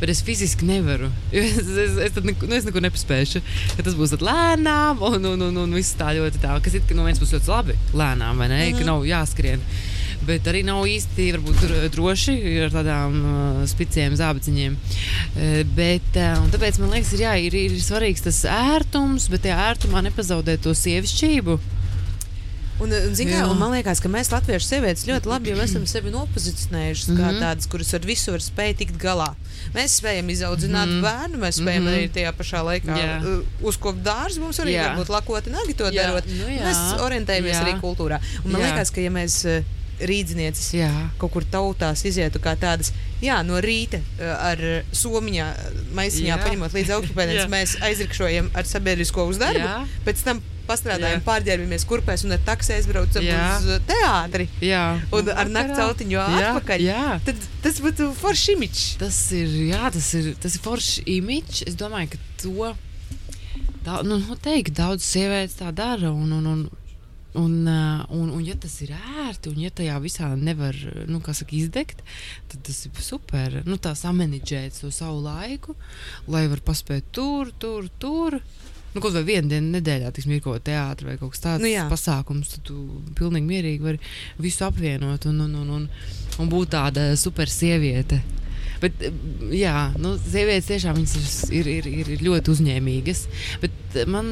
[0.00, 1.10] bet es fiziski nevaru.
[1.42, 3.42] Es, es, es, neko, nu, es neko nepaspēšu.
[3.76, 6.56] Ka tas būs lēnām, un, un, un, un viss tā ļoti tā.
[6.64, 8.62] Kas ir no vienas puses ļoti labi, lēnām, vai ne?
[8.62, 8.78] Mm -hmm.
[8.80, 9.68] Ka nav jāskrien.
[10.26, 12.34] Bet arī nav īsti varbūt, eh, droši
[12.64, 14.76] ar tādām uh, spiciem zābaciņiem.
[14.76, 19.58] Uh, bet, uh, tāpēc man liekas, ir, jā, ir, ir svarīgs tas ērtums, bet tajā
[19.70, 21.58] ērtumā nepazaudēt to sievišķību.
[22.82, 25.84] Un, un, zin, kā, un man liekas, ka mēs, latviešu sievietes, ļoti labi jau esam
[25.86, 27.20] sevi nopozicionējušas mm -hmm.
[27.22, 27.42] kā Mhm.
[27.44, 29.28] tādas, kuras ar visu var spēj tikt galā.
[29.74, 31.06] Mēs spējam izaudzināt mm -hmm.
[31.06, 31.88] bērnu, mēs spējam mm.
[31.88, 31.98] -hmm.
[31.98, 34.40] arī tajā pašā laikā uh, uzkopt dārzu.
[34.40, 34.88] Mums arī Jā.
[34.88, 36.26] var būt lakoti nagi to Jā, darot.
[36.26, 36.64] nu jā.
[36.66, 37.62] mēs orientējamies Jā.
[37.62, 38.18] arī kultūrā.
[38.44, 38.66] Un man Jā.
[38.66, 39.62] liekas, ka ja mēs
[40.00, 40.90] rīdzinieces Jā.
[41.20, 44.58] kaut kur tautās izietu kā tādas, jā, no rīta ar
[44.92, 45.46] somiņā,
[45.94, 47.52] maisiņā paņemot līdzi augstupēdienas, Jā.
[47.52, 49.78] mēs aizrikšojam ar sabiedrisko uz darbu, Jā.
[50.06, 51.24] pēc tam pastrādājam, Jā.
[51.26, 53.42] pārģērbamies kurpēs un ar taksi aizbraucam Jā.
[53.58, 54.48] uz teātri.
[54.64, 56.86] Jā, Un ar nakts autiņu atpakaļ.
[56.86, 58.86] Jā, Tad tas būtu foršs imičs.
[58.98, 61.66] tas ir, jā, tas ir, tas ir foršs imīķis.
[61.68, 62.74] Es domāju, ka to
[63.84, 66.10] da, nu, noteikti daudz sievietes tā dara.
[66.10, 66.64] Un, un, un,
[67.34, 70.76] un, un, un, ja tas ir ērti, un ja tajā visā nevar
[71.10, 72.04] nu, saka, izdegt,
[72.52, 73.60] tad tas ir super.
[73.66, 75.74] Nu, tā samanģēt to savu laiku,
[76.30, 78.38] lai var paspēt tur, tur, tur.
[78.94, 81.64] Nu, kaut vai vienu dienu nedēļā, tiksim, ir kaut kāda teātris vai kaut kas tāds
[81.64, 82.76] Nu pasākums, tad tu
[83.18, 83.98] pilnīgi mierīgi vari
[84.38, 85.88] visu apvienot un, un, un, un,
[86.38, 88.20] un būt tāda super sieviete.
[88.84, 89.02] Bet,
[89.54, 93.24] jā, nu, sievietes tiešām ir, ir, ir, ir ļoti uzņēmīgas.
[93.64, 94.30] Bet man,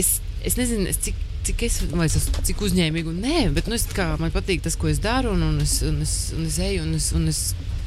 [0.00, 1.28] es, es nezinu, es cik.
[1.42, 4.76] Cik es, es esmu cik uzņēmīga, un nē, bet nu, es, kā, man patīk tas,
[4.78, 7.40] ko es daru, un, un, es, un, es, un es eju, un es, un es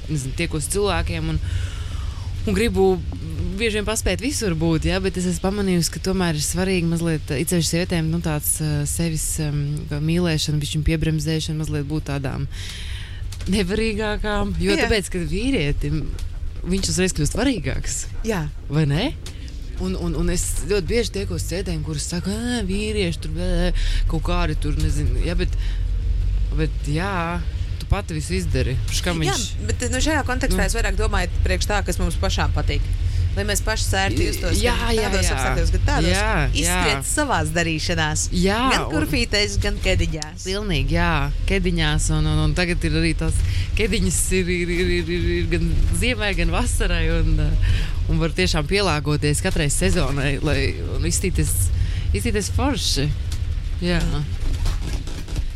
[0.10, 1.40] nezinu, tiekos cilvēkiem un,
[2.44, 2.90] un gribu
[3.56, 7.32] bieži vien paspēt visur būt, ja, bet es esmu pamanījusi, ka tomēr ir svarīgi mazliet,
[7.40, 9.26] it sevišķi sievietēm, nu, tāds uh, sevis
[9.92, 12.50] mīlēšana, bišķiņu piebremzēšana, mazliet būt tādām
[13.52, 14.56] nevarīgākām.
[14.62, 14.86] Jo Jā.
[14.86, 16.04] tāpēc, ka vīrietim
[16.66, 17.98] viņš uzreiz kļūst svarīgāks.
[18.28, 18.46] Jā.
[18.72, 19.10] Vai ne?
[19.84, 23.50] Un, un, un es ļoti bieži tiekos sēdēm, kuras saka, ka vīrieši tur bē,
[24.12, 25.20] kaut kādi tur nezinu.
[25.26, 25.52] Jā, bet,
[26.56, 27.42] bet jā,
[27.82, 28.78] tu pati visu izdari.
[29.04, 29.36] Kā Jā,
[29.68, 30.68] bet nu, šajā kontekstā Nu.
[30.70, 32.86] es vairāk domāju priekš tā, kas mums pašām patīk.
[33.36, 35.36] Lai mēs paši sērti justos Jā, gan jā, tādos jā.
[35.36, 38.28] apstākļos, gan tādos Jā, izskriet savās darīšanās.
[38.40, 40.46] Jā, gan kurpītēs, gan kediņās.
[40.48, 41.10] Pilnīgi, jā,
[41.50, 42.08] kediņās.
[42.16, 43.42] Un, un, un tagad ir arī tās
[43.76, 45.68] kediņas, ir, ir, ir, ir, ir, ir gan
[46.00, 47.04] ziemai, gan vasarai.
[47.20, 50.60] Un, uh, un var tiešām pielāgoties katrai sezonai, lai
[51.12, 51.54] izstīties,
[52.16, 53.10] izstīties forši.
[53.84, 54.00] Jā,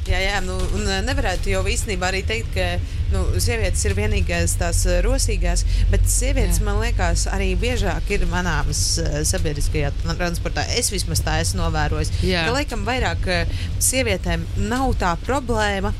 [0.10, 2.80] Jā, jā, nu, un eh, nevarētu jau īstenībā arī teikt, ka
[3.14, 6.66] nu, sievietes ir vienīgās tās eh, rosīgās, bet sievietes, jā.
[6.68, 10.66] Man liekas, arī biežāk ir manāmas eh, sabiedriskajā transportā.
[10.78, 12.14] Es vismaz tā esmu novērojis.
[12.26, 12.46] Jā.
[12.48, 15.94] Ka, laikam, vairāk eh, sievietēm nav tā problēma.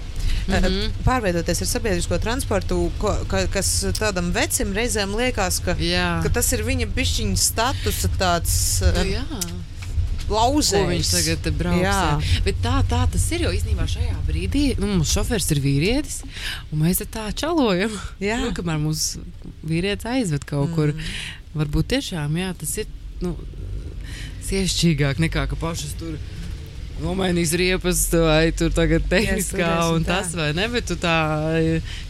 [0.50, 0.64] Mm.
[0.64, 0.94] -hmm.
[1.06, 6.22] Pārveidoties ar sabiedrisko transportu, ko, ka, kas tādam vecim reizēm liekas, ka, jā.
[6.24, 9.26] ka tas ir viņa pišķiņa statusa tāds Nu, jā.
[10.34, 10.76] Lauzējs.
[10.76, 11.84] Ko viņš tagad brauks?
[11.84, 11.98] Jā.
[12.20, 12.42] Jā.
[12.46, 13.46] Bet tā, tā tas ir.
[13.48, 16.22] Jo īstenībā šajā brīdī nu, mums šofērs ir vīrietis,
[16.70, 17.94] un mēs tā čalojam.
[18.24, 18.40] Jā.
[18.44, 19.24] Nu, kamēr mūsu
[19.68, 20.76] vīrietis aizved kaut mm.
[20.78, 20.96] kur.
[21.60, 22.92] Varbūt tiešām jā, tas ir
[23.24, 23.34] nu,
[24.46, 26.18] sievišķīgāk nekā ka pašas tur.
[27.04, 30.66] Nomainīs riepas, vai tur tagad tehniskā turēsim un tas, vai ne?
[30.74, 31.16] Bet tu tā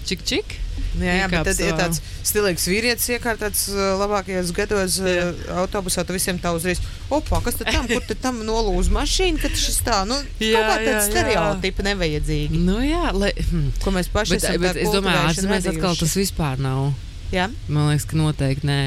[0.09, 0.55] čik, čik.
[0.99, 5.29] Jā, jā bet tad ir savā- tāds stilīgs vīrietis, iekārtots uh, labākajos gados uh,
[5.61, 6.01] autobusā.
[6.07, 6.81] Tad visiem tā uzreiz,
[7.13, 10.71] opā, kas tad tam, kur tad tam nolūza mašīna, kad šis tā, nu, Jā, kaut
[10.71, 11.03] kā jā, tāds jā.
[11.11, 12.63] stereotipi nevajadzīgi.
[12.65, 13.67] Nu jā, lai, hm.
[13.83, 16.89] Ko mēs paši Bet, esam bet es domāju, ārzemēs atkal tas vispār nav.
[17.35, 18.79] Jā, Man liekas, ka noteikti nē.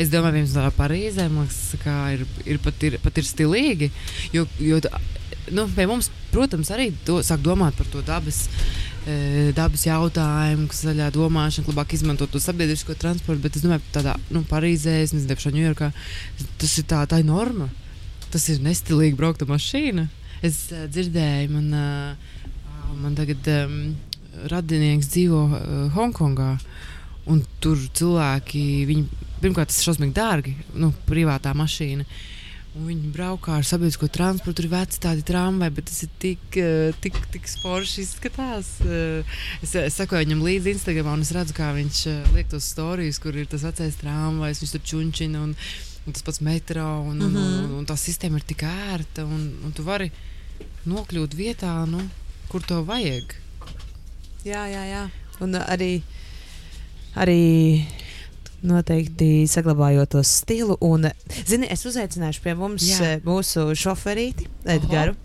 [0.00, 3.90] Es domāju, piemēram, Parīzē liekas, ka ir, ir, pat, ir, pat ir stilīgi.
[4.32, 4.78] Jo, jo
[5.50, 8.44] nu, pie mums, protams, arī do, sāk domāt par to dabas,
[9.06, 13.42] e, dabas jautājumu, kas zaļā domāšana, labāk izmantot to sabiedrisko transportu.
[13.42, 15.90] Bet es domāju, ka tādā nu, Parīzē, nezinu, Ņujorkā,
[16.62, 17.68] tas ir tā, tā ir norma.
[18.32, 20.06] Tas ir nestilīgi braukt ar mašīnu.
[20.46, 23.78] Es uh, dzirdēju, man, uh, man tagad um,
[24.50, 26.54] radinieks dzīvo uh, Hongkongā.
[27.30, 32.06] Un tur cilvēki, viņi, pirmkārt, tas ir šausmīgi dārgi, nu, privātā mašīna.
[32.06, 32.31] Un
[32.72, 36.94] viņi braukā ar sabiedrisko transportu, tur ir veci tādi tramvaji, bet tas ir tik, eh,
[37.04, 38.80] tik, tik forši izskatās.
[38.80, 39.24] Eh,
[39.62, 43.20] Es, es sakoju viņam līdzi Instagram, un es redzu, kā viņš eh, liek tos stāstus,
[43.20, 45.54] kur ir tas vecais tramvajs, viņš tur čunčina un,
[46.06, 46.86] un tas pats metro.
[47.04, 50.10] Un, un, un, un, un tā sistēma ir tik ērta, un, un tu vari
[50.88, 52.00] nokļūt vietā, nu,
[52.48, 53.36] kur to vajag.
[54.44, 54.84] jā, jā.
[54.88, 55.08] jā.
[55.42, 56.02] Un arī,
[57.18, 57.40] arī
[58.66, 60.76] noteikti saglabājot to stilu.
[60.84, 61.08] Un,
[61.48, 63.16] zini, es uzaicināšu pie mums Jā.
[63.16, 65.16] eh, mūsu šoferīti, Edgars.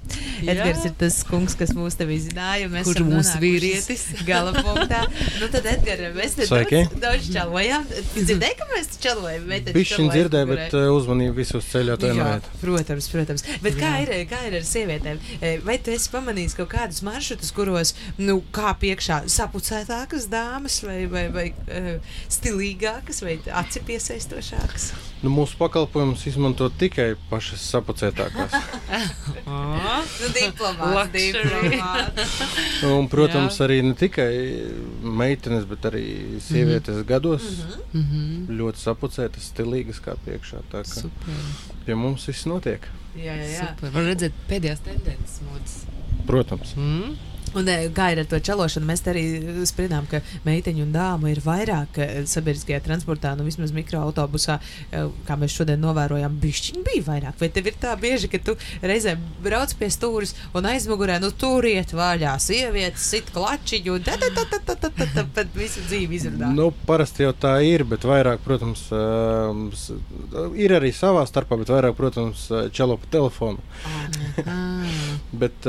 [0.41, 0.53] Jā.
[0.53, 2.69] Edgars ir tas kungs, kas mūs te izzināja.
[2.71, 4.05] mēs Kur esam mūsu vīrietis?
[4.29, 5.03] Gala punktā.
[5.41, 7.85] Nu, tad, Edgars, mēs te daudz, daudz čalojām.
[8.15, 9.47] Dzirdēji, ka mēs čalojam?
[9.77, 12.29] Bišķiņ dzirdēju, bet uh, uzmanību visus ceļā to Jā,
[12.61, 13.45] protams, protams.
[13.65, 15.21] Bet kā ir, kā ir ar sievietēm?
[15.41, 20.99] Eh, Vai tu esi pamanījis kaut kādus maršrutus, kuros nu, kā priekšā sapucētākas dāmas, vai,
[21.11, 24.88] vai, vai uh, stilīgākas, vai aci piesaistošākas?
[25.23, 28.57] Nu, mūsu pakalpojumus izmanto tikai pašas sapucētākās.
[29.47, 32.34] Nu, diplomāts, diplomāts.
[32.88, 33.67] Un, protams, Jā.
[33.67, 34.32] arī ne tikai
[35.01, 36.03] meitenes, bet arī
[36.43, 37.45] sievietes gados
[37.93, 38.57] Mm -hmm.
[38.59, 40.61] ļoti sapucētas, stilīgas kā priekšā.
[40.71, 41.34] Tā kā Super.
[41.86, 42.82] pie mums viss notiek.
[43.15, 43.67] Jā, jā, jā.
[43.67, 43.91] Super.
[43.91, 45.75] Var redzēt pēdējās tendences modes.
[46.25, 46.75] Protams.
[46.75, 47.15] Mm?
[47.58, 51.41] Un eh, gaira ar to čelošanu mēs arī eh, spriedām, ka meiteņu un dāmu ir
[51.41, 54.60] vairāk eh, sabiedriskajā transportā, nu vismaz mikroautobusā,
[55.28, 57.38] kā mēs šodien novērojām, bišķiņi bija vairāk.
[57.41, 61.66] Vai tev ir tā bieži, ka tu reizē brauc pie stūres un aizmugurē, nu tur
[61.68, 66.51] iet vaļā sievietes, sit klačiņu, tad visu dzīvi izrunā.
[66.53, 69.68] Nu, parasti jau tā ir, bet vairāk, protams, ehm,
[70.60, 73.64] ir arī savā starpā, bet vairāk, protams, čelo pa telefonu.
[75.41, 75.68] bet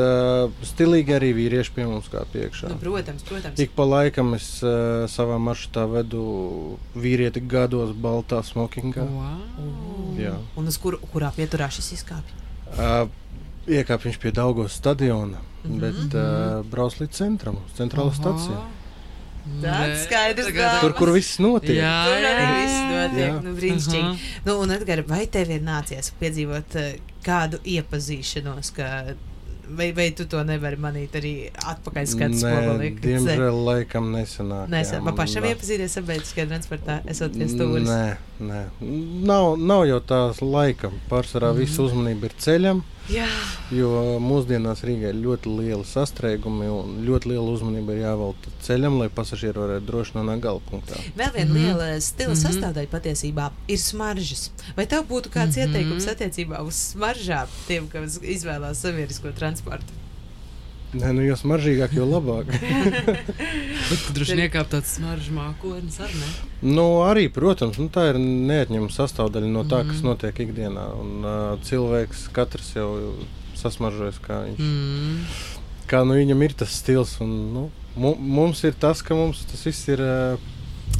[0.68, 2.72] stilīgi arī vīrieši pie mums kā priekšā.
[2.72, 3.62] Nu, protams, protams.
[3.62, 6.24] Ik pa laikam es uh, savā maršrutā vedu
[6.98, 9.06] vīrieti gados, baltā smokingā.
[9.06, 10.18] Wow.
[10.18, 10.34] Jā.
[10.58, 12.34] Un uz kur, kurā pieturā šis izkāpj?
[12.74, 13.06] Uh,
[13.68, 15.70] Iekāp viņš pie Daugos stadiona, mm.
[15.70, 15.78] -hmm.
[15.82, 18.58] bet uh, brauc līdz centram, uz centrālo staciju.
[19.62, 20.82] Tāds skaidrs dāmas.
[20.82, 21.78] Tur, kur viss notiek.
[21.78, 23.22] Jā, Tur arī jā, viss notiek.
[23.22, 23.36] jā.
[23.44, 24.10] Nu, brīnišķīgi.
[24.10, 24.42] Aha.
[24.44, 26.90] Nu, un, Edgar, vai tev ir nācies piedzīvot uh,
[27.24, 28.88] kādu iepazīšanos, ka
[29.68, 32.90] Vai, vai tu to nevari manīt arī atpakaļ skatu Nē, spogulī?
[33.02, 34.70] diemžēl laikam nesanāk.
[34.72, 35.52] Nē, jā, man pašam nav.
[35.52, 37.88] iepazīties sabiedriskajā transportā, esot pie stūres.
[37.88, 38.06] Nē,
[38.48, 38.62] nē.
[39.28, 40.92] Nav, nav jau tās laika.
[41.10, 41.60] Pārsvarā mm.
[41.60, 43.26] visa uzmanība ir ceļam, Jā,
[43.72, 49.08] jo mūsdienās Rīgā ir ļoti liela sastrēgumi un ļoti liela uzmanība ir jāvelta ceļam, lai
[49.08, 50.98] pasažieri varētu droši nonākt gala punktā.
[51.16, 51.56] vēl viena mm.
[51.56, 51.62] -hmm.
[51.64, 52.34] liela stila mm.
[52.34, 52.42] -hmm.
[52.44, 54.50] sastāvdaļa patiesībā ir smaržas.
[54.76, 55.62] Vai tev būtu kāds mm.
[55.62, 55.68] -hmm.
[55.68, 60.07] ieteikums attiecībā uz smaržām tiem, kas izvēlās sabiedrisko transportu?
[60.96, 62.48] Nē, nu, jo smaržīgāk, jo labāk.
[64.16, 66.28] Droši vien iekāp tāds smaržu mākonis ar ne?
[66.64, 70.86] nu, arī, protams, nu, tā ir neatņemama sastāvdaļa no tā, kas notiek ikdienā.
[70.96, 72.88] Un, uh, cilvēks katrs jau
[73.58, 75.22] sasmaržojas, kā, viņš, Mm.
[75.90, 77.18] kā nu, viņam ir tas stils.
[77.24, 77.66] Un, nu,
[77.96, 80.40] mu, mums ir tas, ka mums tas viss ir uh,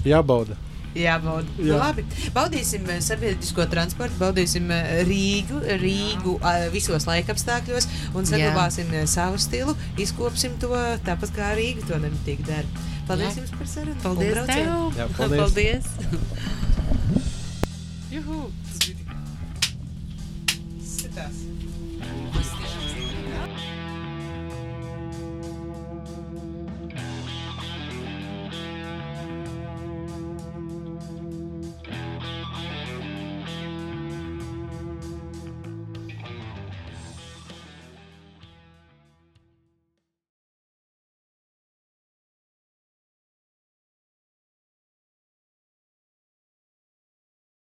[0.05, 0.57] jābauda.
[0.97, 1.47] Jā, baudu.
[1.59, 1.65] Jā.
[1.67, 1.73] Jā.
[1.75, 2.05] Nu, labi.
[2.35, 9.39] Baudīsim eh, sabiedrisko transportu, baudīsim eh, Rīgu, Rīgu eh, visos laikapstākļos un saglabāsim eh, savu
[9.43, 9.77] stilu.
[10.01, 10.73] Izkopsim to
[11.07, 12.87] tāpat kā Rīga to nemitīgi dara.
[13.09, 13.43] Paldies Jā.
[13.43, 13.97] jums par sarunu.
[13.97, 14.79] un Paldies braucienu.
[14.93, 14.99] tev!
[14.99, 15.41] Jā, paldies.
[15.45, 15.85] paldies.
[18.13, 18.41] Juhu!